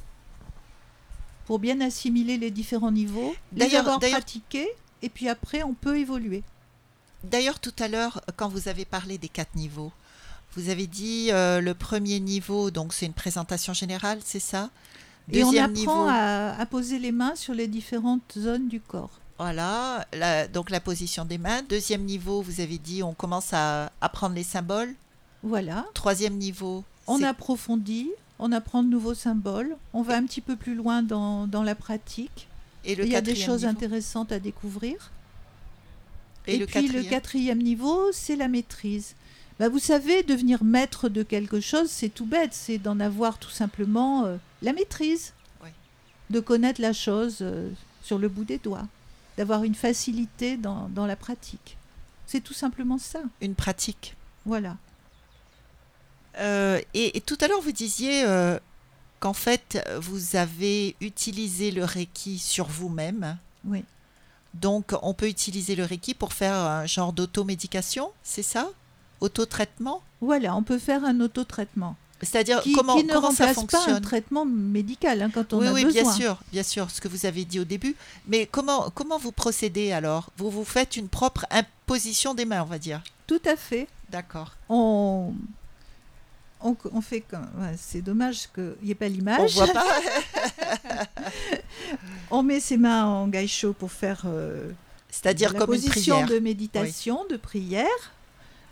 [1.46, 4.68] Pour bien assimiler les différents niveaux, les D'ailleurs- pratiqués,
[5.02, 6.42] et puis après on peut évoluer.
[7.24, 9.92] D'ailleurs, tout à l'heure, quand vous avez parlé des quatre niveaux,
[10.56, 14.70] vous avez dit euh, le premier niveau, donc c'est une présentation générale, c'est ça?
[15.30, 18.80] Et on Deuxième apprend niveau, à, à poser les mains sur les différentes zones du
[18.80, 19.20] corps.
[19.38, 21.62] voilà, la- donc la position des mains.
[21.68, 24.94] Deuxième niveau, vous avez dit on commence à apprendre les symboles.
[25.44, 25.86] Voilà.
[25.94, 30.74] Troisième niveau, On approfondit, on apprend de nouveaux symboles, on va un petit peu plus
[30.74, 32.48] loin dans, dans la pratique.
[32.84, 33.70] et le Il y a des choses niveau?
[33.70, 35.10] intéressantes à découvrir.
[36.46, 39.14] Et, Et, le puis quatrième le quatrième niveau, c'est la maîtrise.
[39.58, 43.50] Bah, vous savez, devenir maître de quelque chose, c'est tout bête, c'est d'en avoir tout
[43.50, 45.68] simplement euh, la maîtrise, Oui.
[46.30, 47.70] de connaître la chose euh,
[48.02, 48.88] sur le bout des doigts,
[49.36, 51.76] d'avoir une facilité dans, dans la pratique.
[52.26, 53.20] C'est tout simplement ça.
[53.40, 54.16] Une pratique.
[54.46, 54.76] Voilà.
[56.38, 58.24] Euh, et, et tout à l'heure, vous disiez
[59.20, 63.36] qu'en fait, vous avez utilisé le Reiki sur vous-même.
[63.64, 63.84] Oui.
[64.54, 68.68] Donc, on peut utiliser le Reiki pour faire un genre d'automédication, c'est ça?
[69.20, 70.02] Autotraitement?
[70.20, 73.92] Voilà, on peut faire un autotraitement C'est-à-dire, qui, comment, qui ne comment ça remplace pas
[73.92, 76.02] un traitement médical hein, quand on Oui, a oui, besoin.
[76.02, 77.96] bien sûr, bien sûr, ce que vous avez dit au début.
[78.26, 80.30] Mais comment, comment vous procédez alors?
[80.36, 83.02] Vous vous faites une propre imposition des mains, on va dire?
[83.26, 83.88] Tout à fait.
[84.10, 84.52] D'accord.
[84.68, 85.32] On,
[86.64, 87.46] on, on fait comme.
[87.58, 89.54] ouais, c'est dommage qu'il n'y ait pas On l'image.
[89.54, 89.84] voit pas.
[92.30, 94.70] On met ses mains en gaïcho pour faire euh,
[95.10, 96.28] C'est-à-dire comme une position prière.
[96.28, 98.12] de méditation, de prière.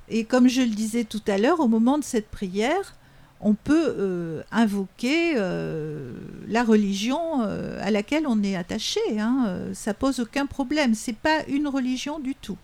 [0.09, 2.95] Et comme je le disais tout à l'heure, au moment de cette prière,
[3.41, 6.13] on peut euh, invoquer euh,
[6.49, 9.01] la religion euh, à laquelle on est attaché.
[9.19, 9.59] Hein.
[9.73, 10.95] Ça pose aucun problème.
[10.95, 12.59] C'est pas une religion du tout.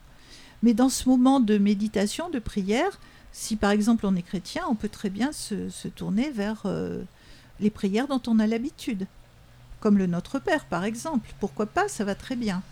[0.63, 2.99] Mais dans ce moment de méditation, de prière,
[3.37, 7.03] si par exemple on est chrétien, on peut très bien se, se tourner vers euh,
[7.61, 9.07] les prières dont on a l'habitude,
[9.79, 11.29] comme le Notre Père par exemple.
[11.39, 12.63] Pourquoi pas Ça va très bien.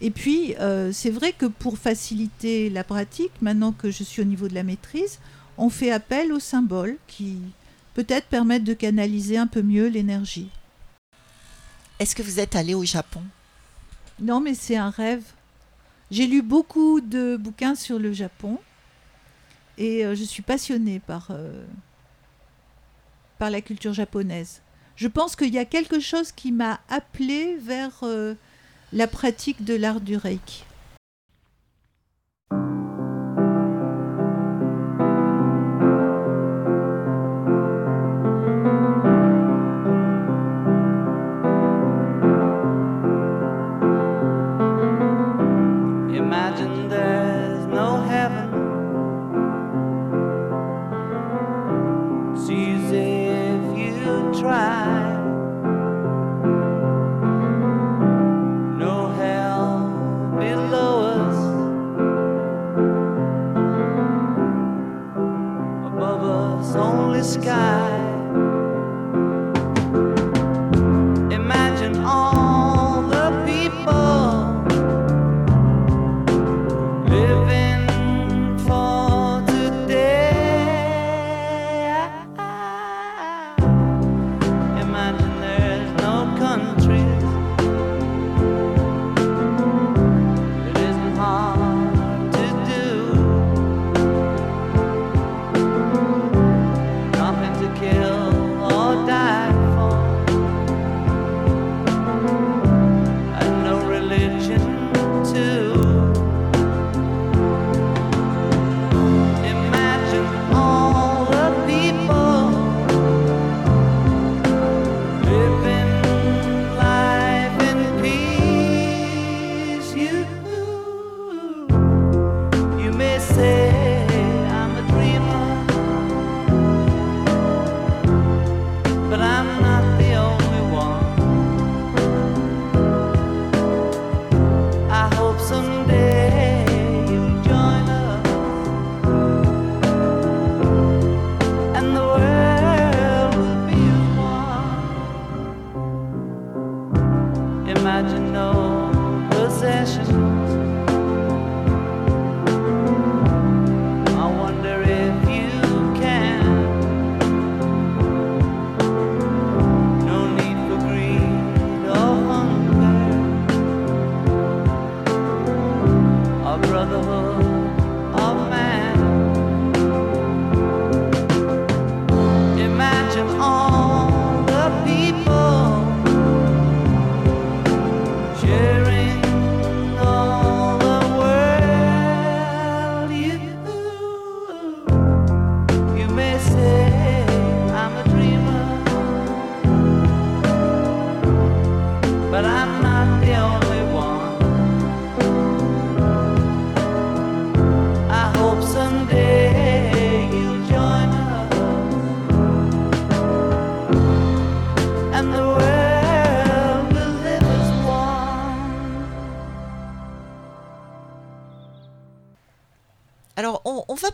[0.00, 4.24] Et puis, euh, c'est vrai que pour faciliter la pratique, maintenant que je suis au
[4.24, 5.18] niveau de la maîtrise,
[5.58, 7.36] on fait appel aux symboles qui
[7.92, 10.48] peut-être permettent de canaliser un peu mieux l'énergie.
[11.98, 13.22] Est-ce que vous êtes allé au Japon?
[14.18, 15.24] Non, mais c'est un rêve.
[16.10, 18.58] J'ai lu beaucoup de bouquins sur le Japon
[19.78, 21.64] et euh, je suis passionnée par, euh,
[23.38, 24.62] par la culture japonaise.
[24.96, 28.34] Je pense qu'il y a quelque chose qui m'a appelée vers euh,
[28.92, 30.63] la pratique de l'art du reiki.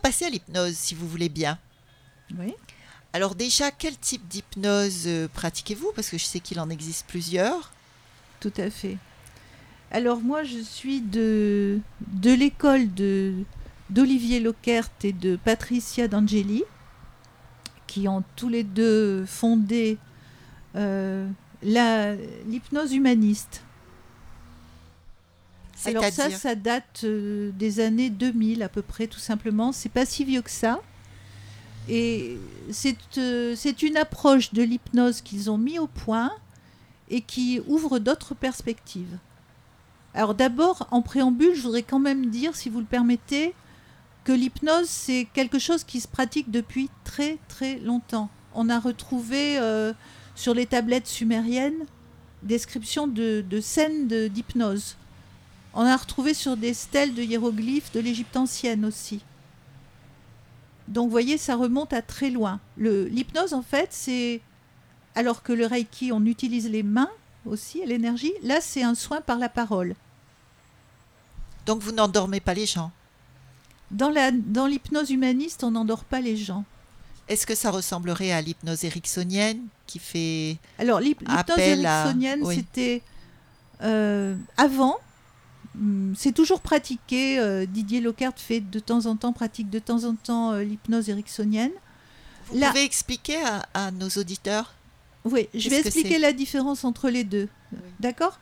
[0.01, 1.59] Passer à l'hypnose, si vous voulez bien.
[2.39, 2.55] Oui.
[3.13, 5.93] Alors déjà, quel type d'hypnose euh, pratiquez-vous?
[5.95, 7.73] Parce que je sais qu'il en existe plusieurs.
[8.41, 8.97] Tout à fait.
[9.91, 13.35] Alors moi, je suis de, de l'école de
[13.91, 16.63] d'Olivier Lockert et de Patricia D'Angeli,
[17.89, 19.99] qui ont tous les deux fondé
[20.77, 21.29] euh,
[21.65, 22.15] la-
[22.47, 23.65] l'hypnose humaniste.
[25.89, 29.73] Alors ça, ça date euh, des années 2000 à peu près, tout simplement.
[29.73, 30.81] C'est pas si vieux que ça.
[31.89, 32.39] Et
[32.71, 36.31] c'est euh, une approche de l'hypnose qu'ils ont mis au point
[37.09, 39.19] et qui ouvre d'autres perspectives.
[40.15, 43.55] Alors d'abord, en préambule, je voudrais quand même dire, si vous le permettez,
[44.25, 48.29] que l'hypnose, c'est quelque chose qui se pratique depuis très très longtemps.
[48.55, 49.93] On a retrouvé euh,
[50.35, 51.87] sur les tablettes sumériennes
[52.43, 54.97] descriptions de, de scènes de- d'hypnose.
[55.75, 59.21] On a retrouvé sur des stèles de hiéroglyphes de l'Égypte ancienne aussi.
[60.89, 62.59] Donc vous voyez, ça remonte à très loin.
[62.77, 64.41] L'hypnose, en fait, c'est...
[65.15, 67.11] Alors que le Reiki, on utilise les mains
[67.47, 69.95] aussi, l'énergie, là, c'est un soin par la parole.
[71.67, 72.91] Donc vous n'endormez pas les gens?
[73.91, 76.65] Dans l'hypnose humaniste, on n'endort pas les gens.
[77.29, 80.59] Est-ce que ça ressemblerait à l'hypnose ericksonienne qui fait...
[80.79, 82.57] Alors, l'hyp- l'hypnose à- ericksonienne, oui.
[82.57, 83.03] c'était
[83.83, 84.99] euh, avant.
[85.77, 87.39] Hum, C'est toujours pratiqué.
[87.39, 91.09] euh, Didier Lockhart fait de temps en temps, pratique de temps en temps euh, l'hypnose
[91.09, 91.73] ericksonienne.
[92.49, 94.75] Vous Là- pouvez expliquer à, à nos auditeurs
[95.25, 97.49] Oui, je vais expliquer la différence entre les deux.
[98.01, 98.39] D'accord?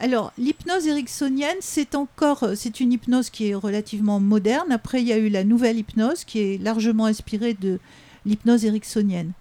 [0.00, 4.72] Alors, l'hypnose ericksonienne, c'est encore, euh, c'est une hypnose qui est relativement moderne.
[4.72, 7.78] Après, il y a eu la nouvelle hypnose qui est largement inspirée de
[8.26, 9.32] l'hypnose ericksonienne.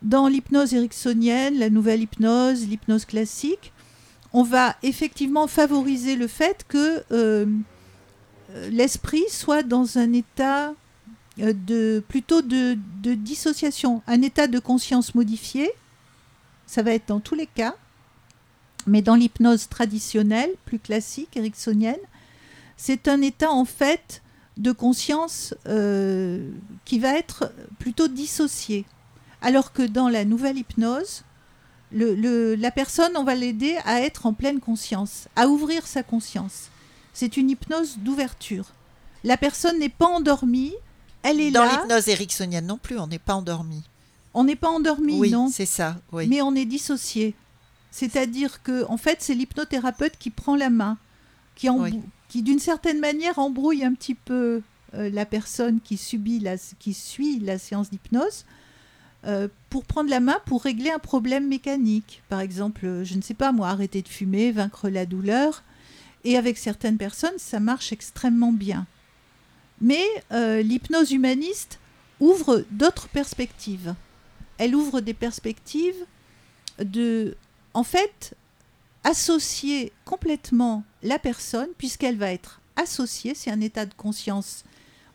[0.00, 3.72] Dans l'hypnose ericksonienne, la nouvelle hypnose, l'hypnose classique,
[4.32, 7.46] on va effectivement favoriser le fait que euh,
[8.70, 10.74] l'esprit soit dans un état
[11.40, 15.70] euh, de plutôt de, de dissociation, un état de conscience modifié.
[16.66, 17.74] Ça va être dans tous les cas.
[18.86, 21.98] Mais dans l'hypnose traditionnelle, plus classique, ericksonienne,
[22.76, 24.22] c'est un état en fait
[24.56, 26.50] de conscience euh,
[26.84, 28.84] qui va être plutôt dissocié.
[29.42, 31.24] Alors que dans la nouvelle hypnose,
[31.92, 36.02] le- le- la personne, on va l'aider à être en pleine conscience, à ouvrir sa
[36.02, 36.68] conscience.
[37.12, 38.66] C'est une hypnose d'ouverture.
[39.24, 40.72] La personne n'est pas endormie,
[41.22, 41.80] elle est Dans là.
[41.82, 43.82] l'hypnose ericksonienne non plus, on n'est pas endormi.
[44.32, 45.96] On n'est pas endormi, oui, non c'est ça.
[46.12, 46.28] Oui.
[46.28, 47.34] mais on est dissocié.
[47.90, 50.96] C'est-à-dire que, en fait, c'est l'hypnothérapeute qui prend la main,
[51.56, 52.00] qui, embrou- Oui.
[52.28, 54.62] qui d'une certaine manière embrouille un petit peu
[54.94, 58.44] euh, la personne qui subit la, qui suit la séance d'hypnose
[59.26, 62.22] euh, pour prendre la main pour régler un problème mécanique.
[62.28, 65.62] Par exemple, euh, je ne sais pas moi, arrêter de fumer, vaincre la douleur.
[66.24, 68.86] Et avec certaines personnes, ça marche extrêmement bien.
[69.80, 71.78] Mais euh, l'hypnose humaniste
[72.18, 73.94] ouvre d'autres perspectives.
[74.58, 76.06] Elle ouvre des perspectives
[76.78, 77.36] de,
[77.74, 78.34] en fait,
[79.04, 84.64] associer complètement la personne, puisqu'elle va être associée, c'est un état de conscience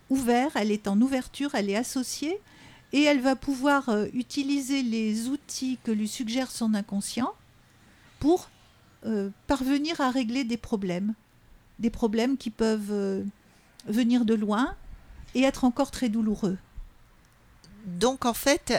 [0.09, 2.39] ouvert, elle est en ouverture, elle est associée,
[2.95, 7.33] et elle va pouvoir euh, utiliser les outils que lui suggère son inconscient
[8.19, 8.49] pour
[9.05, 11.13] euh, parvenir à régler des problèmes,
[11.79, 13.23] des problèmes qui peuvent euh,
[13.85, 14.75] venir de loin
[15.33, 16.57] et être encore très douloureux.
[17.85, 18.73] Donc en fait,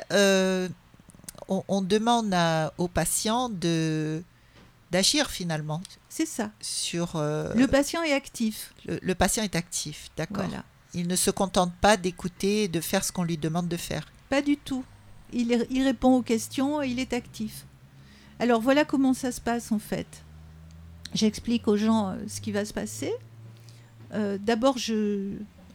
[1.49, 4.23] on, on demande à- aux patients de
[4.93, 6.51] d'agir finalement C'est ça.
[6.61, 8.73] sur Le patient est actif.
[8.87, 10.47] le, le patient est actif, d'accord.
[10.47, 10.65] Voilà.
[10.97, 14.07] Il ne se contente pas d'écouter et de faire ce qu'on lui demande de faire.
[14.31, 14.83] Pas du tout.
[15.35, 17.67] Il, répond aux questions et il est actif.
[18.39, 20.07] Alors voilà comment ça se passe en fait.
[21.13, 23.13] J'explique aux gens euh, ce qui va se passer.
[24.15, 24.77] Euh, D'abord,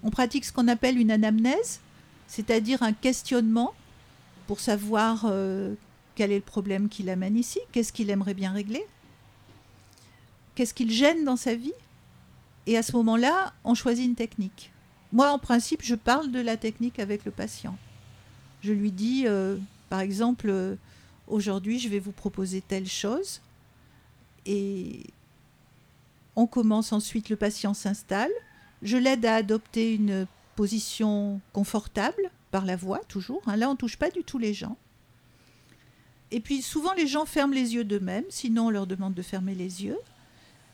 [0.01, 1.81] on pratique ce qu'on appelle une anamnèse,
[2.25, 3.75] c'est-à-dire un questionnement
[4.47, 5.75] pour savoir euh,
[6.15, 8.83] quel est le problème qui l'amène ici, qu'est-ce qu'il aimerait bien régler,
[10.55, 11.73] qu'est-ce qu'il gêne dans sa vie.
[12.65, 14.70] Et à ce moment-là, on choisit une technique.
[15.11, 17.77] Moi, en principe, je parle de la technique avec le patient.
[18.61, 19.57] Je lui dis, euh,
[19.89, 20.75] par exemple, euh,
[21.27, 23.41] aujourd'hui, je vais vous proposer telle chose.
[24.45, 25.03] Et
[26.35, 28.31] on commence ensuite, le patient s'installe.
[28.81, 33.41] Je l'aide à adopter une position confortable par la voix, toujours.
[33.47, 33.55] hein.
[33.55, 34.77] Là, on ne touche pas du tout les gens.
[36.31, 39.55] Et puis, souvent, les gens ferment les yeux d'eux-mêmes, sinon on leur demande de fermer
[39.55, 39.97] les yeux.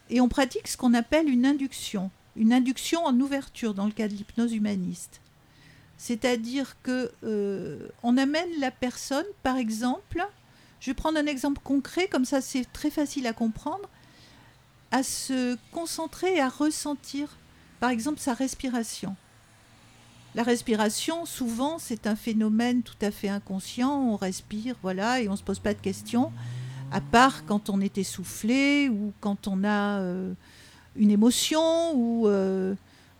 [0.09, 2.11] Et on pratique ce qu'on appelle une induction.
[2.37, 5.21] Une induction en ouverture dans le cas de l'hypnose humaniste.
[5.97, 10.25] C'est-à-dire que euh, on amène la personne, par exemple,
[10.79, 13.89] je vais prendre un exemple concret, comme ça c'est très facile à comprendre,
[14.91, 17.37] à se concentrer et à ressentir,
[17.79, 19.15] par exemple, sa respiration.
[20.35, 23.91] La respiration, souvent, c'est un phénomène tout à fait inconscient.
[23.91, 26.31] On respire, voilà, et on ne se pose pas de questions,
[26.91, 30.33] à part quand on est essoufflé ou quand on a euh,
[30.97, 32.75] une émotion ou euh,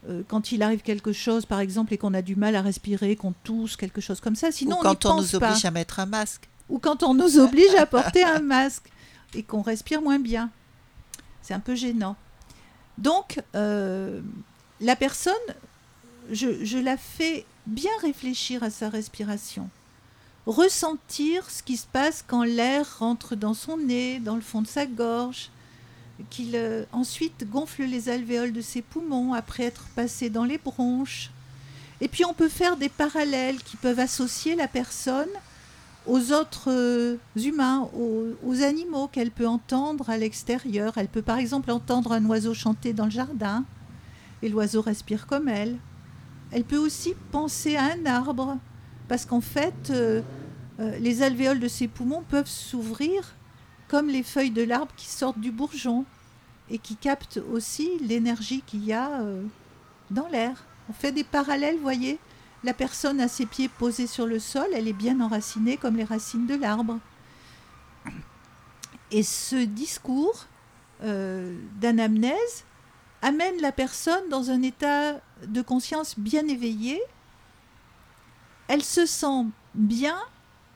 [0.10, 3.16] euh, quand il arrive quelque chose, par exemple, et qu'on a du mal à respirer,
[3.16, 4.52] qu'on tousse, quelque chose comme ça.
[4.52, 5.50] Sinon, Ou on quand on nous pas.
[5.50, 6.48] oblige à mettre un masque.
[6.70, 8.90] Ou quand on nous oblige à porter un masque
[9.34, 10.50] et qu'on respire moins bien.
[11.42, 12.16] C'est un peu gênant.
[12.98, 14.22] Donc, euh,
[14.82, 15.34] la personne,
[16.32, 19.70] je, je la fais bien réfléchir à sa respiration.
[20.46, 24.68] Ressentir ce qui se passe quand l'air rentre dans son nez, dans le fond de
[24.68, 25.50] sa gorge,
[26.30, 31.32] qu'il euh, ensuite gonfle les alvéoles de ses poumons après être passé dans les bronches.
[32.02, 35.30] Et puis on peut faire des parallèles qui peuvent associer la personne
[36.06, 40.94] aux autres euh, humains, aux, aux animaux qu'elle peut entendre à l'extérieur.
[40.98, 43.66] Elle peut par exemple entendre un oiseau chanter dans le jardin,
[44.42, 45.78] et l'oiseau respire comme elle.
[46.52, 48.58] Elle peut aussi penser à un arbre,
[49.08, 50.22] parce qu'en fait, euh,
[51.00, 53.34] les alvéoles de ses poumons peuvent s'ouvrir
[53.88, 56.06] comme les feuilles de l'arbre qui sortent du bourgeon,
[56.70, 59.42] et qui captent aussi l'énergie qu'il y a euh,
[60.12, 60.66] dans l'air.
[60.90, 62.20] On fait des parallèles, voyez
[62.64, 66.04] la personne a ses pieds posés sur le sol, elle est bien enracinée comme les
[66.04, 67.00] racines de l'arbre.
[69.12, 70.46] Et ce discours
[71.04, 72.66] euh, d'anamnèse
[73.22, 75.14] amène la personne dans un état
[75.46, 77.00] de conscience bien éveillé.
[78.68, 80.18] Elle se sent bien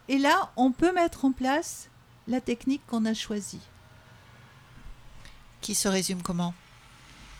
[0.07, 1.89] et là, on peut mettre en place
[2.31, 3.61] la technique qu'on a choisie.
[5.61, 6.53] Qui se résume comment?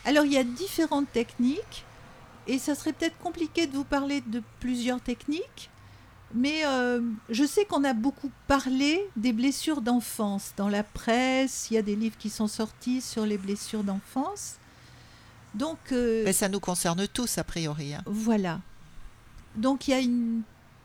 [0.04, 1.84] Alors, il y a différentes techniques
[2.46, 5.70] et ça serait peut-être compliqué de vous parler de plusieurs techniques,
[6.34, 10.52] mais euh, je sais qu'on a beaucoup parlé des blessures d'enfance.
[10.56, 14.56] Dans la presse, il y a des livres qui sont sortis sur les blessures d'enfance.
[15.54, 17.94] Donc, euh, Mais ça nous concerne tous, a priori.
[17.94, 18.02] hein.
[18.06, 18.60] voilà.
[19.56, 20.42] Donc, il y a une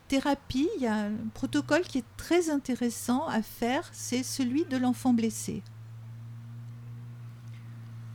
[0.07, 4.77] thérapie, il y a un protocole qui est très intéressant à faire, c'est celui de
[4.77, 5.61] l'enfant blessé.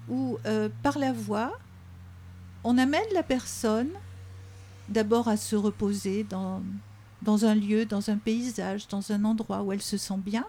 [0.09, 1.59] Où, euh, par la voix,
[2.64, 3.90] on amène la personne
[4.88, 6.62] d'abord à se reposer dans,
[7.22, 10.45] dans un lieu, dans un paysage, dans un endroit où elle se sent bien.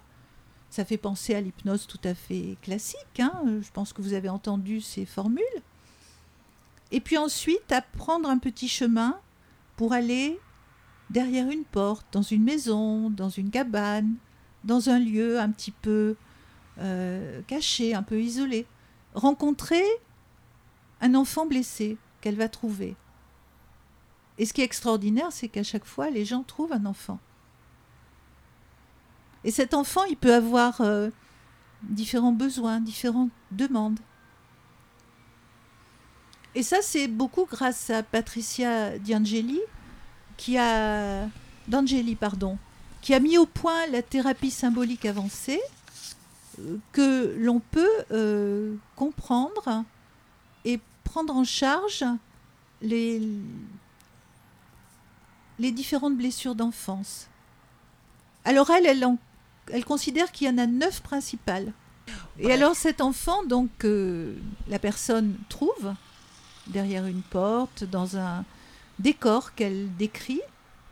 [0.70, 3.20] Ça fait penser à l'hypnose tout à fait classique.
[3.20, 3.44] hein.
[3.62, 5.62] Je pense que vous avez entendu ces formules.
[6.92, 9.20] Et puis ensuite, à prendre un petit chemin
[9.78, 10.40] pour aller
[11.14, 14.16] derrière une porte, dans une maison, dans une cabane,
[14.64, 16.16] dans un lieu un petit peu
[16.80, 18.66] euh, caché, un peu isolé.
[19.14, 19.84] Rencontrer
[21.02, 22.96] un enfant blessé qu'elle va trouver.
[24.40, 27.20] Et ce qui est extraordinaire, c'est qu'à chaque fois, les gens trouvent un enfant.
[29.44, 31.10] Et cet enfant, il peut avoir euh,
[31.84, 34.00] différents besoins, différentes demandes.
[36.56, 39.60] Et ça, c'est beaucoup grâce à Patricia D'Angeli,
[40.38, 41.28] qui a
[41.68, 42.58] d'Angeli, pardon,
[43.02, 45.62] qui a mis au point la thérapie symbolique avancée
[46.60, 49.84] euh, que l'on peut euh, comprendre
[50.66, 52.06] et prendre en charge
[52.82, 53.22] les,
[55.60, 57.28] les différentes blessures d'enfance.
[58.46, 59.18] Alors elle, elle, en-
[59.72, 61.72] elle considère qu'il y en a neuf principales.
[62.40, 64.36] Et alors cet enfant, donc euh,
[64.68, 65.94] la personne trouve
[66.68, 68.44] derrière une porte, dans un
[69.00, 70.42] décor qu'elle décrit,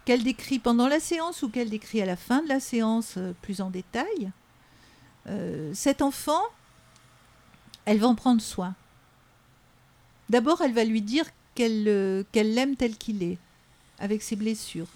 [0.06, 3.34] qu'elle décrit pendant la séance ou qu'elle décrit à la fin de la séance euh,
[3.42, 4.32] plus en détail.
[5.28, 6.42] Euh, cet enfant,
[7.86, 8.76] elle va en prendre soin.
[10.30, 11.26] D'abord, elle va lui dire
[11.56, 13.38] qu'elle euh, qu'elle l'aime tel qu'il est,
[14.00, 14.88] avec ses blessures.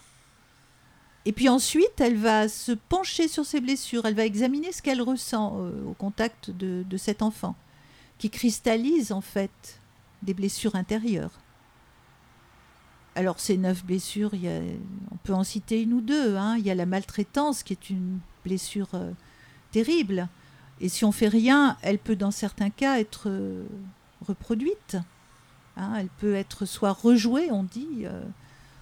[1.25, 5.01] Et puis ensuite, elle va se pencher sur ses blessures, elle va examiner ce qu'elle
[5.01, 7.55] ressent au contact de, de cet enfant,
[8.19, 9.81] qui cristallise en fait
[10.21, 11.31] des blessures intérieures.
[13.15, 16.35] Alors ces neuf blessures, on peut en citer une ou deux.
[16.35, 16.57] hein.
[16.57, 19.11] Il y a la maltraitance qui est une blessure euh,
[19.71, 20.27] terrible.
[20.81, 23.63] Et si on fait rien, elle peut dans certains cas être euh,
[24.27, 24.97] reproduite.
[25.77, 28.21] Hein, elle peut être soit rejouée, on dit, euh,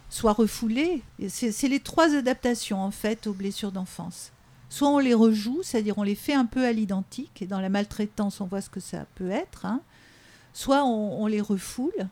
[0.10, 1.04] soit refoulée.
[1.30, 4.32] C'est les trois adaptations en fait aux blessures d'enfance.
[4.70, 7.70] Soit on les rejoue, c'est-à-dire on les fait un peu à l'identique, et dans la
[7.70, 9.68] maltraitance on voit ce que ça peut être.
[9.68, 9.82] hein.
[10.54, 12.08] Soit on les refoule,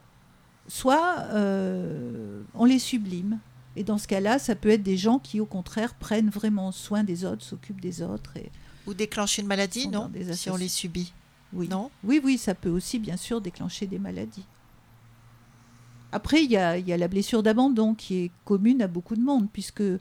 [0.73, 3.39] soit euh, on les sublime.
[3.75, 7.03] Et dans ce cas-là, ça peut être des gens qui, au contraire, prennent vraiment soin
[7.03, 8.35] des autres, s'occupent des autres.
[8.37, 8.49] Et,
[8.87, 11.11] Ou déclencher une maladie, non Si on les subit.
[11.53, 11.67] oui.
[11.69, 14.45] Non Oui, oui, ça peut aussi, bien sûr, déclencher des maladies.
[16.13, 19.15] Après, il y a, il y a la blessure d'abandon qui est commune à beaucoup
[19.15, 19.99] de monde, puisque euh,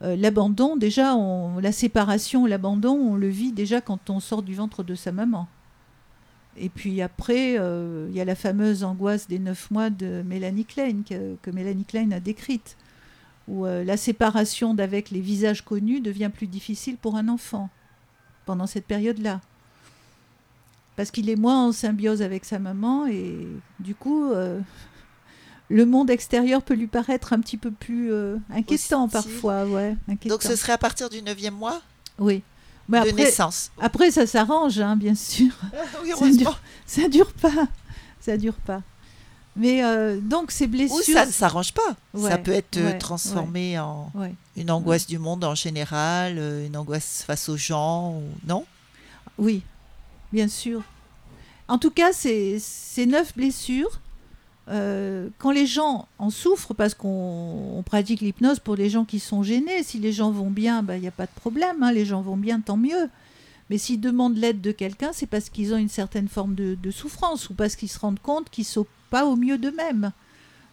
[0.00, 4.82] l'abandon, déjà, on- la séparation, l'abandon, on le vit déjà quand on sort du ventre
[4.82, 5.46] de sa maman.
[6.56, 10.64] Et puis après, euh, il y a la fameuse angoisse des neuf mois de Mélanie
[10.64, 12.76] Klein, que, que Mélanie Klein a décrite,
[13.48, 17.70] où euh, la séparation d'avec les visages connus devient plus difficile pour un enfant
[18.46, 19.40] pendant cette période-là.
[20.96, 23.48] Parce qu'il est moins en symbiose avec sa maman et
[23.80, 24.60] du coup, euh,
[25.68, 28.12] le monde extérieur peut lui paraître un petit peu plus
[28.48, 29.66] inquiétant parfois.
[29.66, 30.36] Ouais, inquiétant.
[30.36, 31.82] Donc ce serait à partir du neuvième mois?
[32.20, 32.44] Oui.
[32.88, 33.70] Mais de après, naissance.
[33.80, 35.52] après, ça s'arrange, hein, bien sûr.
[36.02, 37.68] oui, Ça dure, ça dure pas.
[38.20, 38.82] Ça dure pas.
[39.56, 40.96] Mais euh, donc ces blessures.
[40.96, 41.96] Ou ça ne s'arrange pas.
[42.18, 44.10] ça peut être euh, ouais, transformé en
[44.56, 48.22] une angoisse du monde en général, euh, une angoisse face aux gens, ou...
[48.46, 48.64] non?
[49.38, 49.62] Oui,
[50.32, 50.82] bien sûr.
[51.68, 54.00] En tout cas, ces, ces neuf blessures,
[54.68, 59.20] euh, quand les gens en souffrent, parce qu'on on pratique l'hypnose pour les gens qui
[59.20, 62.06] sont gênés, si les gens vont bien, il n'y a pas de problème, hein, les
[62.06, 63.08] gens vont bien, tant mieux.
[63.70, 67.48] Mais s'ils demandent l'aide de quelqu'un, c'est parce qu'ils ont une certaine forme de souffrance
[67.48, 70.12] ou parce qu'ils se rendent compte qu'ils ne sont pas au mieux d'eux-mêmes.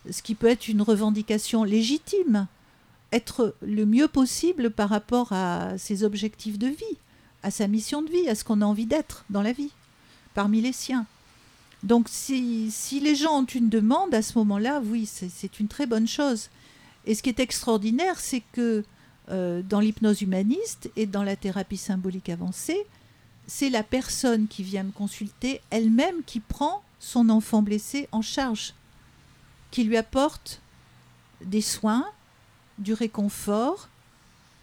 [0.09, 2.47] Ce qui peut être une revendication légitime.
[3.11, 6.97] Être le mieux possible par rapport à ses objectifs de vie,
[7.43, 9.71] à sa mission de vie, à ce qu'on a envie d'être dans la vie,
[10.33, 11.05] parmi les siens.
[11.83, 12.71] Donc si,
[13.01, 16.49] les gens ont une demande, à ce moment-là, oui, c'est c'est une très bonne chose.
[17.05, 18.83] Et ce qui est extraordinaire, c'est que
[19.29, 22.85] euh, dans l'hypnose humaniste et dans la thérapie symbolique avancée,
[23.47, 28.73] c'est la personne qui vient me consulter elle-même qui prend son enfant blessé en charge,
[29.71, 30.61] qui lui apporte
[31.43, 32.05] des soins,
[32.77, 33.89] du réconfort,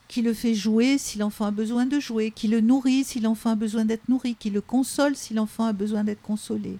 [0.06, 3.50] qui le fait jouer si l'enfant a besoin de jouer, qui le nourrit si l'enfant
[3.50, 6.78] a besoin d'être nourri, qui le console si l'enfant a besoin d'être consolé.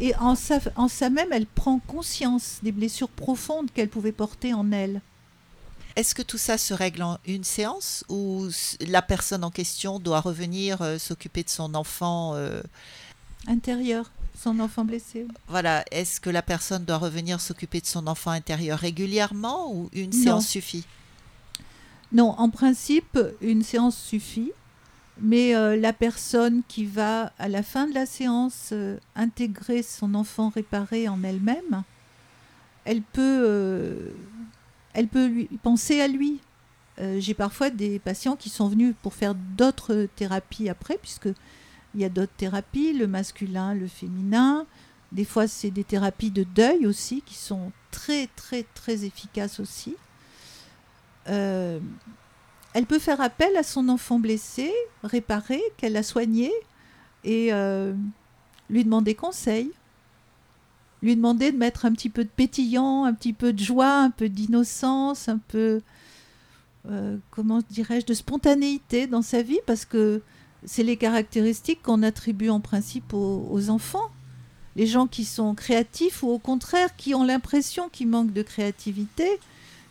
[0.00, 4.54] Et en ça, en ça même, elle prend conscience des blessures profondes qu'elle pouvait porter
[4.54, 5.02] en elle.
[5.96, 8.46] Est-ce que tout ça se règle en une séance ou
[8.80, 12.62] la personne en question doit revenir euh, s'occuper de son enfant euh,
[13.46, 15.26] Intérieure, son enfant blessé.
[15.48, 20.10] Voilà, est-ce que la personne doit revenir s'occuper de son enfant intérieur régulièrement ou une
[20.10, 20.22] Non.
[20.22, 20.84] séance suffit?
[22.12, 24.52] Non, en principe, une séance suffit,
[25.20, 30.14] mais euh, la personne qui va, à la fin de la séance, euh, intégrer son
[30.14, 31.82] enfant réparé en elle-même,
[32.84, 34.12] elle peut, euh,
[34.94, 36.40] elle peut lui, penser à lui.
[37.16, 41.30] J'ai parfois des patients qui sont venus pour faire d'autres thérapies après, puisque
[41.94, 44.66] il y a d'autres thérapies, le masculin, le féminin.
[45.10, 49.96] Des fois, c'est des thérapies de deuil aussi, qui sont très, très, très efficaces aussi.
[52.72, 56.52] Elle peut faire appel à son enfant blessé, réparé, qu'elle a soigné,
[57.24, 57.94] et euh,
[58.68, 59.70] lui demander conseil,
[61.02, 64.10] lui demander de mettre un petit peu de pétillant, un petit peu de joie, un
[64.10, 65.80] peu d'innocence, un peu,
[66.88, 70.22] euh, comment dirais-je, de spontanéité dans sa vie, parce que
[70.64, 74.10] c'est les caractéristiques qu'on attribue en principe aux enfants.
[74.76, 79.40] Les gens qui sont créatifs ou au contraire qui ont l'impression qu'ils manquent de créativité,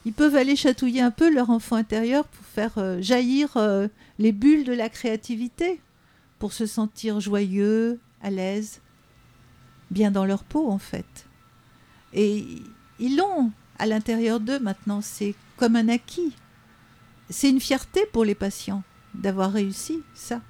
[0.06, 3.88] ils peuvent aller chatouiller un peu leur enfant intérieur pour faire euh, jaillir euh,
[4.18, 5.82] les bulles de la créativité,
[6.39, 8.82] pour se sentir joyeux, à l'aise,
[9.91, 11.26] bien dans leur peau en fait.
[12.14, 12.45] Et
[13.00, 16.34] ils l'ont à l'intérieur d'eux maintenant, c'est comme un acquis.
[17.30, 18.84] C'est une fierté pour les patients
[19.14, 20.41] d'avoir réussi ça.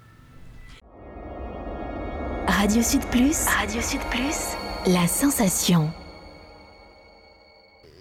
[2.47, 3.45] Radio Sud Plus.
[3.45, 4.56] Radio Sud Plus.
[4.88, 5.91] La sensation.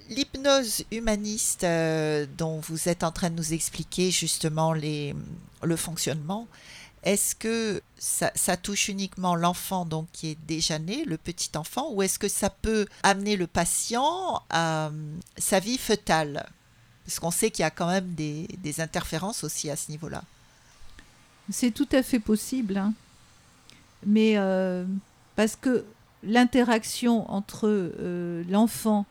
[0.08, 6.46] L'hypnose humaniste euh, dont vous êtes en train de nous expliquer justement le fonctionnement,
[7.02, 12.02] est-ce que ça, touche uniquement l'enfant donc qui est déjà né, le petit enfant, ou
[12.02, 14.90] est-ce que ça peut amener le patient à euh,
[15.36, 16.48] sa vie fœtale?
[17.04, 20.22] Parce qu'on sait qu'il y a quand même des, interférences aussi à ce niveau-là.
[21.50, 22.76] C'est tout à fait possible.
[22.76, 22.92] hein.
[24.04, 24.84] Mais euh,
[25.36, 25.84] parce que
[26.22, 27.92] l'interaction entre
[28.50, 29.06] l'enfant,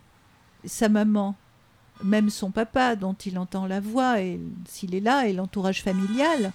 [0.67, 1.35] sa maman,
[2.03, 6.51] même son papa dont il entend la voix, et s'il est là, et l'entourage familial,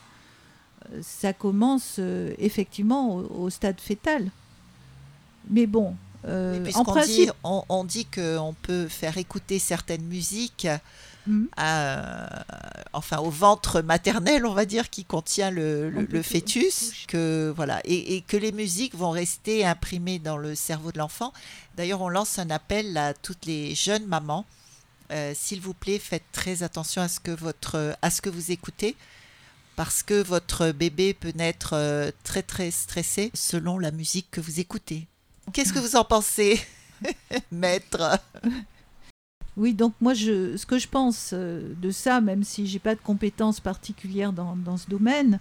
[0.93, 4.31] euh, ça commence euh, effectivement au, au stade fœtal.
[5.51, 5.97] Mais bon,
[6.27, 10.69] euh, en principe, dit, on, on dit qu'on peut faire écouter certaines musiques
[11.27, 11.49] Mhm.
[11.57, 12.45] à-
[12.93, 18.17] enfin au ventre maternel, on va dire, qui contient le, le- fœtus, que voilà, et,
[18.17, 21.33] et que les musiques vont rester imprimées dans le cerveau de l'enfant.
[21.77, 24.45] D'ailleurs, on lance un appel à toutes les jeunes mamans.
[25.13, 28.51] Euh, S'il vous plaît, faites très attention à ce que votre, à ce que vous
[28.51, 28.97] écoutez,
[29.77, 34.59] parce que votre bébé peut naître euh, très très stressé selon la musique que vous
[34.61, 35.07] écoutez.
[35.53, 36.61] Qu'est-ce que vous en pensez,
[37.53, 38.19] maître?
[39.57, 42.95] Oui, donc moi, je, ce que je pense euh, de ça, même si j'ai pas
[42.95, 45.41] de compétences particulières dans, dans ce domaine,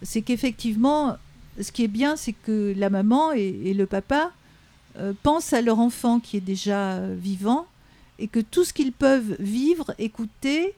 [0.00, 1.16] c'est qu'effectivement,
[1.60, 4.32] ce qui est bien, c'est que la maman et, le papa
[4.96, 7.66] euh, pensent à leur enfant qui est déjà euh, vivant
[8.18, 10.74] et que tout ce qu'ils peuvent vivre, écouter,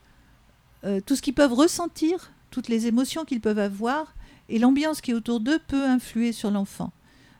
[1.06, 4.14] tout ce qu'ils peuvent ressentir, toutes les émotions qu'ils peuvent avoir
[4.50, 6.92] et l'ambiance qui est autour d'eux peut influer sur l'enfant.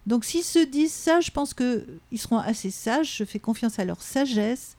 [0.07, 3.85] Donc s'ils se disent ça, je pense qu'ils seront assez sages, je fais confiance à
[3.85, 4.76] leur sagesse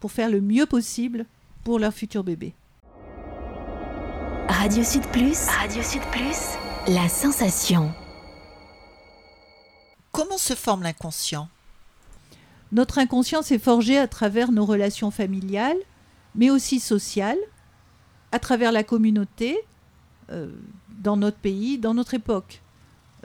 [0.00, 1.26] pour faire le mieux possible
[1.62, 2.54] pour leur futur bébé.
[4.48, 5.46] Radio Sud Plus.
[5.46, 6.56] Radio Sud Plus.
[6.88, 7.92] La sensation.
[10.10, 11.48] Comment se forme l'inconscient?
[12.72, 15.76] Notre inconscient s'est forgé à travers nos relations familiales,
[16.34, 17.38] mais aussi sociales,
[18.32, 19.58] à travers la communauté,
[20.30, 20.50] euh,
[20.98, 22.62] dans notre pays, dans notre époque.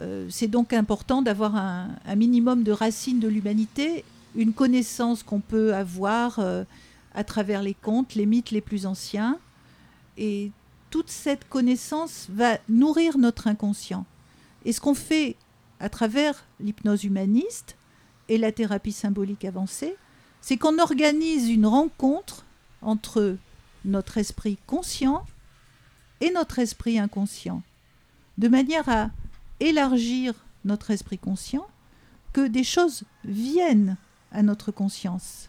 [0.02, 4.04] Euh, c'est donc important d'avoir un, un minimum de racines de l'humanité,
[4.36, 6.64] une connaissance qu'on peut avoir euh,
[7.14, 9.40] à travers les contes, les mythes les plus anciens.
[10.18, 10.52] Et
[10.90, 14.06] toute cette connaissance va nourrir notre inconscient.
[14.66, 15.36] Et ce qu'on fait
[15.80, 17.78] à travers l'hypnose humaniste
[18.30, 19.96] et la thérapie symbolique avancée,
[20.42, 22.46] c'est qu'on organise une rencontre
[22.82, 23.38] entre
[23.84, 25.26] notre esprit conscient
[26.22, 27.62] et notre esprit inconscient,
[28.38, 29.10] de manière à
[29.60, 30.34] élargir
[30.64, 31.68] notre esprit conscient,
[32.34, 33.98] que des choses viennent
[34.36, 35.48] à notre conscience.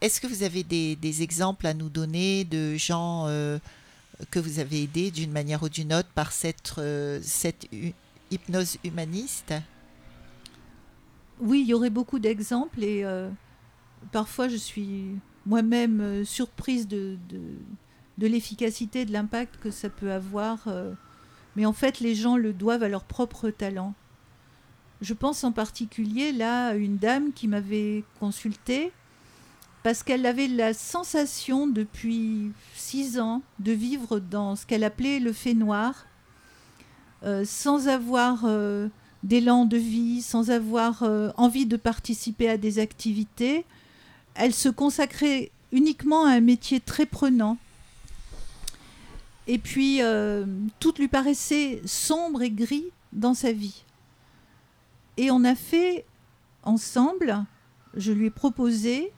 [0.00, 3.58] Est-ce que vous avez des, des exemples à nous donner de gens euh,
[4.30, 7.66] que vous avez aidés d'une manière ou d'une autre par cette, euh, cette
[8.30, 9.54] hypnose humaniste?
[11.40, 13.30] Oui, il y aurait beaucoup d'exemples et euh,
[14.12, 15.16] parfois je suis
[15.46, 17.40] moi-même surprise de, de,
[18.18, 20.66] de l'efficacité, de l'impact que ça peut avoir.
[21.54, 23.94] mais en fait, les gens le doivent à leur propre talent.
[25.00, 28.92] Je pense en particulier là à une dame qui m'avait consultée
[29.86, 35.32] parce qu'elle avait la sensation depuis six ans de vivre dans ce qu'elle appelait le
[35.32, 36.06] fait noir,
[37.22, 38.88] euh, sans avoir euh,
[39.22, 43.64] d'élan de vie, sans avoir euh, envie de participer à des activités.
[44.34, 47.56] Elle se consacrait uniquement à un métier très prenant.
[49.46, 50.00] Et puis,
[50.80, 53.84] tout lui paraissait sombre et gris dans sa vie.
[55.16, 56.04] Et on a fait
[56.62, 57.44] ensemble,
[57.94, 59.12] je lui ai proposé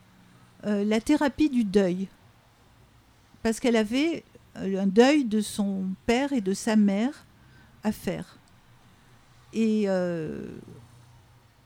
[0.65, 2.07] euh, la thérapie du deuil.
[3.43, 4.23] Parce qu'elle avait
[4.57, 7.25] euh, un deuil de son père et de sa mère
[7.83, 8.37] à faire.
[9.53, 10.45] Et euh,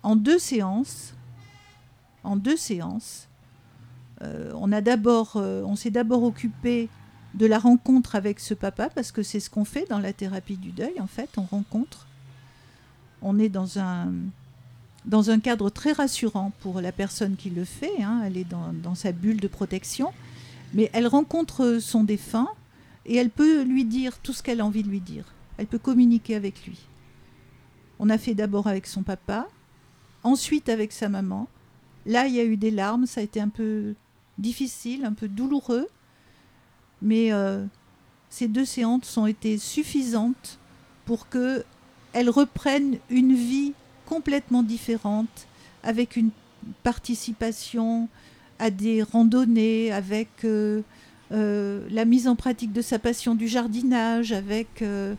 [0.04, 1.16] en deux séances,
[2.24, 3.28] en deux séances,
[4.56, 6.88] on a d'abord, on s'est d'abord occupé
[7.34, 10.56] de la rencontre avec ce papa parce que c'est ce qu'on fait dans la thérapie
[10.56, 11.02] du deuil.
[11.02, 12.08] En fait, on rencontre.
[13.24, 14.12] On est dans un
[15.06, 18.02] dans un cadre très rassurant pour la personne qui le fait.
[18.02, 18.22] hein.
[18.26, 20.14] Elle est dans, sa bulle de protection,
[20.74, 22.48] mais elle rencontre son défunt
[23.06, 25.26] et elle peut lui dire tout ce qu'elle a envie de lui dire.
[25.58, 26.80] Elle peut communiquer avec lui.
[28.00, 29.48] On a fait d'abord avec son papa,
[30.24, 31.48] ensuite avec sa maman.
[32.06, 33.94] Là, il y a eu des larmes, ça a été un peu
[34.38, 35.88] difficile, un peu douloureux,
[37.02, 37.64] mais euh,
[38.30, 40.60] ces deux séances ont été suffisantes
[41.06, 41.64] pour que
[42.14, 43.74] elle reprenne une vie
[44.06, 45.48] complètement différente,
[45.84, 46.30] avec une
[46.84, 48.08] participation
[48.60, 50.82] à des randonnées, avec euh,
[51.32, 55.16] euh, la mise en pratique de sa passion du jardinage, avec euh,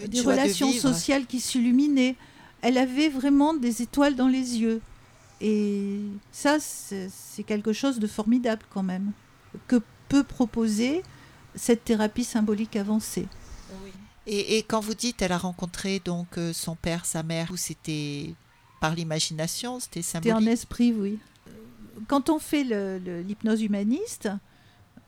[0.00, 2.16] des de relations sociales qui s'illuminaient.
[2.62, 4.80] Elle avait vraiment des étoiles dans les yeux.
[5.40, 6.00] Et
[6.32, 9.12] ça, c'est quelque chose de formidable quand même,
[9.68, 11.02] que peut proposer
[11.54, 13.26] cette thérapie symbolique avancée.
[14.30, 18.34] Et, et quand vous dites elle a rencontré donc euh, son père, sa mère, c'était
[18.80, 21.18] par l'imagination, c'était C'était en symbolique esprit, oui.
[22.06, 22.62] Quand on fait
[23.26, 24.28] l'hypnose humaniste,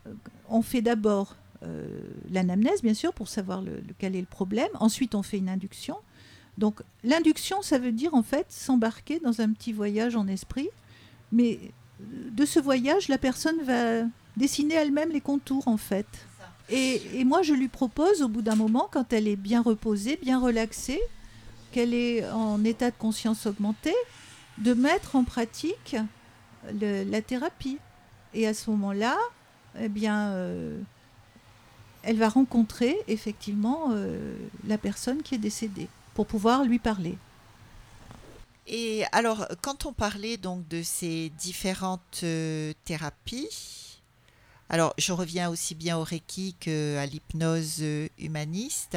[0.06, 0.12] euh,
[0.48, 1.86] on fait d'abord euh,
[2.30, 4.70] l'anamnèse, bien sûr, pour savoir le- quel est le problème.
[4.80, 5.96] Ensuite, on fait une induction.
[6.58, 10.68] Donc, l'induction, ça veut dire en fait s'embarquer dans un petit voyage en esprit.
[11.30, 11.60] Mais
[12.00, 14.02] euh, de ce voyage, la personne va
[14.36, 16.06] dessiner elle-même les contours, en fait.
[16.70, 20.38] Et, moi, je lui propose, au bout d'un moment, quand elle est bien reposée, bien
[20.38, 21.00] relaxée,
[21.72, 23.94] qu'elle est en état de conscience augmenté,
[24.58, 25.96] de mettre en pratique
[26.80, 27.78] la thérapie.
[28.34, 29.16] Et à ce moment-là,
[29.78, 30.80] eh bien, euh,
[32.02, 34.34] elle va rencontrer effectivement euh,
[34.66, 37.16] la personne qui est décédée pour pouvoir lui parler.
[38.66, 43.89] Et alors, quand on parlait donc de ces différentes euh, thérapies,
[44.70, 48.96] alors je reviens aussi bien au Reiki qu'à l'hypnose euh, humaniste,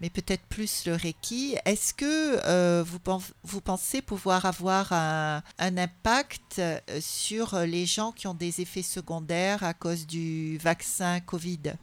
[0.00, 1.56] mais peut-être plus le Reiki.
[1.66, 7.84] Est-ce que euh, vous, pen- vous pensez pouvoir avoir un, un impact euh, sur les
[7.84, 11.74] gens qui ont des effets secondaires à cause du vaccin Covid?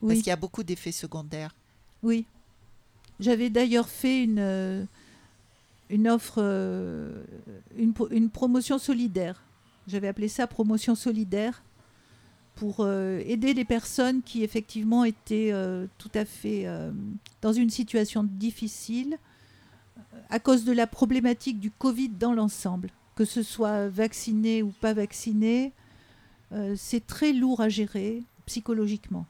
[0.00, 1.54] Parce qu'il y a beaucoup d'effets secondaires.
[2.02, 2.24] oui.
[3.20, 4.88] J'avais d'ailleurs fait une,
[5.90, 6.40] une offre,
[7.76, 9.42] une promotion solidaire.
[9.86, 11.62] J'avais appelé ça promotion solidaire
[12.60, 16.92] pour euh, aider les personnes qui effectivement étaient euh, tout à fait euh,
[17.40, 19.16] dans une situation difficile
[20.28, 22.90] à cause de la problématique du Covid dans l'ensemble.
[23.16, 25.72] Que ce soit vacciné ou pas vacciné,
[26.76, 29.26] c'est très lourd à gérer psychologiquement.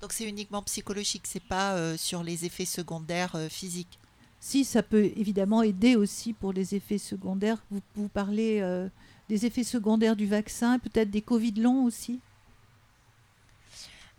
[0.00, 3.98] Donc c'est uniquement psychologique, c'est pas euh, sur les effets secondaires euh, physiques?
[4.40, 7.62] Si, ça peut évidemment aider aussi pour les effets secondaires.
[7.70, 8.88] Vous, vous parlez euh,
[9.28, 12.20] des effets secondaires du vaccin, peut-être des Covid longs aussi?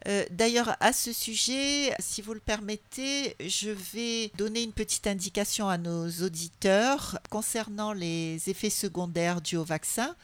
[0.08, 5.70] Euh, D'ailleurs, à ce sujet, si vous le permettez, je vais donner une petite indication
[5.70, 10.16] à nos auditeurs concernant les effets secondaires dus au vaccin.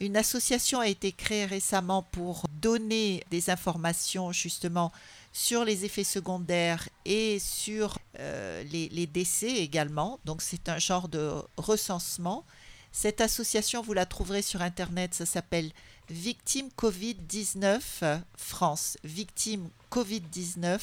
[0.00, 4.92] Une association a été créée récemment pour donner des informations justement
[5.32, 10.18] sur les effets secondaires et sur euh, les, les décès également.
[10.24, 12.44] Donc c'est un genre de recensement.
[12.92, 15.70] Cette association, vous la trouverez sur Internet, ça s'appelle
[16.08, 18.98] Victime Covid-19 France.
[19.04, 20.80] Victime Covid-19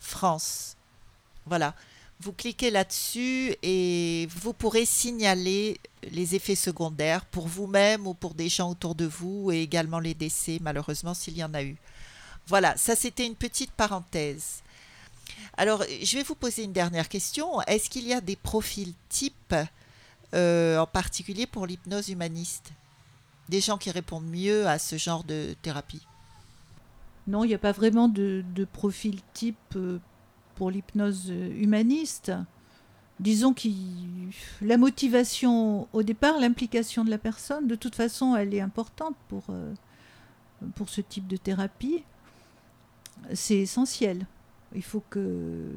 [0.00, 0.76] France.
[1.46, 1.74] Voilà.
[2.20, 5.78] Vous cliquez là-dessus et vous pourrez signaler
[6.10, 10.14] les effets secondaires pour vous-même ou pour des gens autour de vous et également les
[10.14, 11.76] décès, malheureusement, s'il y en a eu.
[12.46, 14.62] Voilà, ça c'était une petite parenthèse.
[15.56, 17.60] Alors, je vais vous poser une dernière question.
[17.62, 19.54] Est-ce qu'il y a des profils types,
[20.34, 22.72] euh, en particulier pour l'hypnose humaniste
[23.48, 26.06] Des gens qui répondent mieux à ce genre de thérapie
[27.26, 29.98] Non, il n'y a pas vraiment de, profil type euh,
[30.54, 32.32] pour l'hypnose humaniste.
[33.20, 33.68] Disons que
[34.60, 39.44] la motivation au départ, l'implication de la personne, de toute façon, elle est importante pour,
[39.50, 39.72] euh,
[40.74, 42.02] pour ce type de thérapie.
[43.32, 44.26] C'est essentiel.
[44.74, 45.70] Il faut que...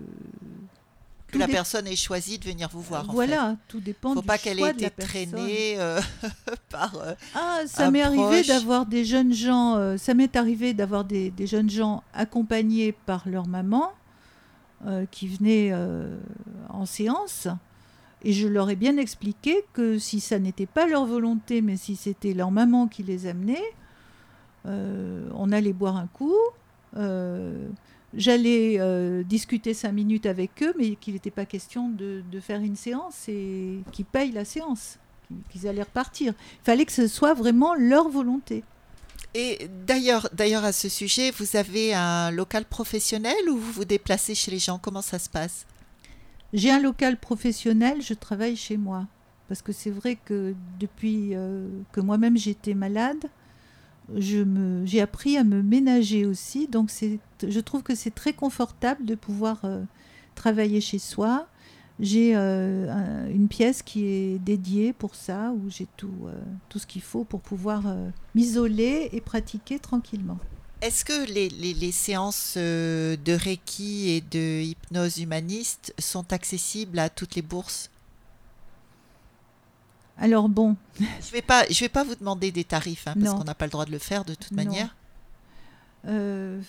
[1.27, 3.03] Que tout la dé- personne ait choisi de venir vous voir.
[3.03, 3.11] en fait.
[3.13, 5.99] Voilà, tout dépend faut du pas qu'elle ait été traînée euh,
[6.69, 6.95] par.
[6.95, 11.29] euh, Ah, ça m'est arrivé d'avoir des jeunes gens, euh, ça m'est arrivé d'avoir des,
[11.31, 13.91] des jeunes gens accompagnés par leur maman
[15.11, 15.73] qui venaient
[16.69, 17.47] en séance.
[18.23, 21.95] Et je leur ai bien expliqué que si ça n'était pas leur volonté, mais si
[21.95, 23.63] c'était leur maman qui les amenait,
[24.65, 26.35] on allait boire un coup.
[28.17, 32.59] J'allais euh, discuter cinq minutes avec eux, mais qu'il n'était pas question de, de faire
[32.61, 34.97] une séance et qu'ils payent la séance,
[35.51, 36.33] qu'ils- allaient repartir.
[36.63, 38.63] Il fallait que ce soit vraiment leur volonté.
[39.35, 44.33] Et d'ailleurs, d'ailleurs à ce sujet, vous avez un local professionnel ou vous vous déplacez
[44.33, 44.79] chez les gens?
[44.79, 45.67] Comment ça se passe?
[46.53, 49.05] J'ai un local professionnel, je travaille chez moi.
[49.47, 53.29] Parce que c'est vrai que depuis euh, que moi-même j'étais malade,
[54.15, 56.67] j'ai appris à me ménager aussi.
[56.67, 56.91] Donc
[57.41, 59.83] je trouve que c'est très confortable de pouvoir euh,
[60.35, 61.47] travailler chez soi.
[61.99, 66.31] J'ai euh, un- une pièce qui est dédiée pour ça, où j'ai tout, euh,
[66.69, 67.83] tout ce qu'il faut pour pouvoir
[68.35, 70.37] m'isoler et pratiquer tranquillement.
[70.81, 77.09] Est-ce que les, les- les séances de Reiki et de hypnose humaniste sont accessibles à
[77.09, 77.89] toutes les bourses?
[80.19, 83.43] Alors bon, Je vais pas, je vais pas vous demander des tarifs hein, parce qu'on
[83.43, 84.63] n'a pas le droit de le faire de toute Non.
[84.63, 84.95] manière.
[86.05, 86.59] Euh,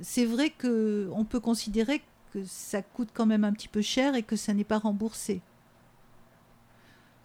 [0.00, 2.02] c'est vrai que on peut considérer
[2.32, 5.40] que ça coûte quand même un petit peu cher et que ça n'est pas remboursé.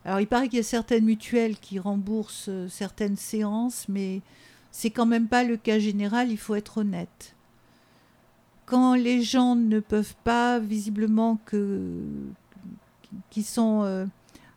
[0.06, 4.22] Alors il paraît qu'il y a certaines mutuelles qui remboursent euh, certaines séances, mais
[4.72, 7.36] c'est quand même pas le cas général, il faut être honnête.
[8.68, 11.92] Quand les gens ne peuvent pas, visiblement, que
[13.32, 14.06] qui sont euh,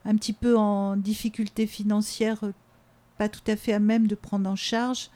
[0.04, 2.52] un petit peu en difficulté financière, euh,
[3.18, 5.10] pas tout à fait à même de prendre en charge,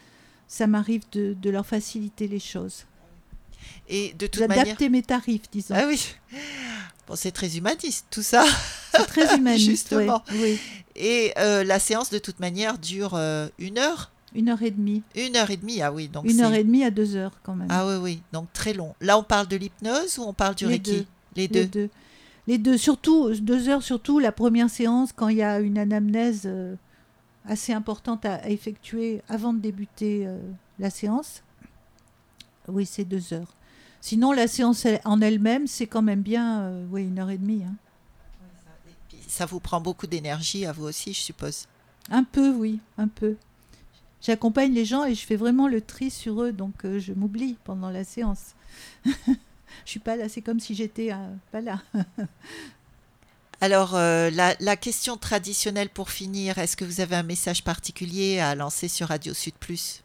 [0.49, 2.85] ça m'arrive de, de leur faciliter les choses.
[3.89, 4.65] Et de toute manière.
[4.65, 5.75] D'adapter mes tarifs, disons.
[5.77, 6.15] Ah oui.
[7.09, 8.45] Bon, c'est très humaniste tout ça.
[8.93, 10.23] C'est très humaniste, ouais, Justement.
[10.35, 10.59] oui.
[10.95, 15.03] Et euh, la séance de toute manière dure euh, une heure, Une heure et demie.
[15.15, 15.83] une heure et demie.
[15.83, 17.69] Ah oui, donc Une heure et demie à deux heures quand même.
[17.71, 18.95] Ah oui, oui, donc très long.
[19.01, 20.91] Là, on parle de l'hypnose ou on parle du Les Reiki?
[20.93, 21.07] deux.
[21.37, 21.67] Les Les deux.
[21.67, 21.91] deux.
[22.47, 26.43] Les deux, surtout, deux heures surtout, la première séance, quand il y a une anamnèse
[26.47, 26.77] euh,
[27.45, 30.39] assez importante à, effectuer avant de débuter euh,
[30.79, 31.43] la séance.
[32.69, 33.55] Oui, c'est deux heures.
[34.01, 37.65] Sinon, la séance en elle-même, c'est quand même bien euh, oui, une heure et demie.
[37.65, 37.75] hein.
[39.27, 41.67] Ça vous prend beaucoup d'énergie à vous aussi, je suppose.
[42.11, 43.37] Un peu, oui, un peu.
[44.23, 47.57] J'accompagne les gens et je fais vraiment le tri sur eux, donc euh, je m'oublie
[47.65, 48.55] pendant la séance.
[49.85, 51.17] je suis pas là, c'est comme si j'étais euh,
[51.53, 51.81] pas là.
[53.61, 58.39] Alors, euh, la, la question traditionnelle pour finir, est-ce que vous avez un message particulier
[58.39, 60.03] à lancer sur Radio Sud Plus?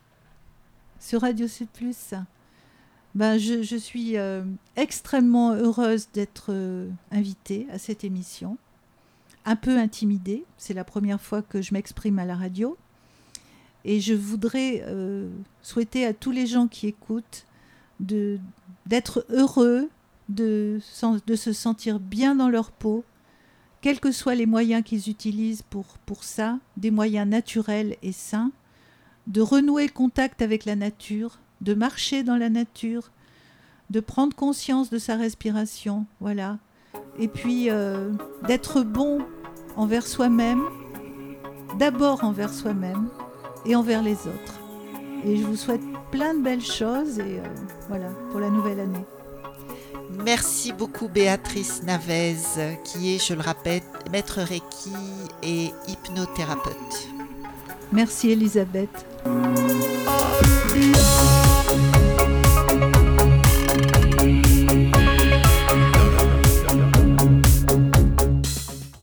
[0.99, 2.13] Sur Radio Sud Plus,
[3.13, 4.43] Ben, je, je suis euh,
[4.77, 8.57] extrêmement heureuse d'être euh, invitée à cette émission.
[9.43, 12.77] Un peu intimidée, c'est la première fois que je m'exprime à la radio.
[13.83, 14.85] Et je voudrais
[15.63, 17.45] souhaiter à tous les gens qui écoutent
[17.99, 18.39] de-
[18.85, 19.89] d'être heureux,
[20.29, 23.03] de, se sentir bien dans leur peau,
[23.81, 28.51] quels que soient les moyens qu'ils utilisent pour, pour ça, des moyens naturels et sains,
[29.27, 33.11] de renouer le contact avec la nature, de marcher dans la nature,
[33.89, 36.57] de prendre conscience de sa respiration, voilà.
[37.19, 38.11] Et puis euh,
[38.47, 39.19] d'être bon
[39.75, 40.63] envers soi-même,
[41.77, 43.09] d'abord envers soi-même
[43.65, 44.59] et envers les autres.
[45.25, 47.43] Et je vous souhaite plein de belles choses et euh,
[47.91, 49.05] voilà pour la nouvelle année.
[50.23, 52.37] Merci beaucoup Béatrice Navez,
[52.85, 53.83] qui est, je le répète,
[54.13, 54.93] maître Reiki
[55.43, 57.09] et hypnothérapeute.
[57.91, 59.05] Merci Elisabeth.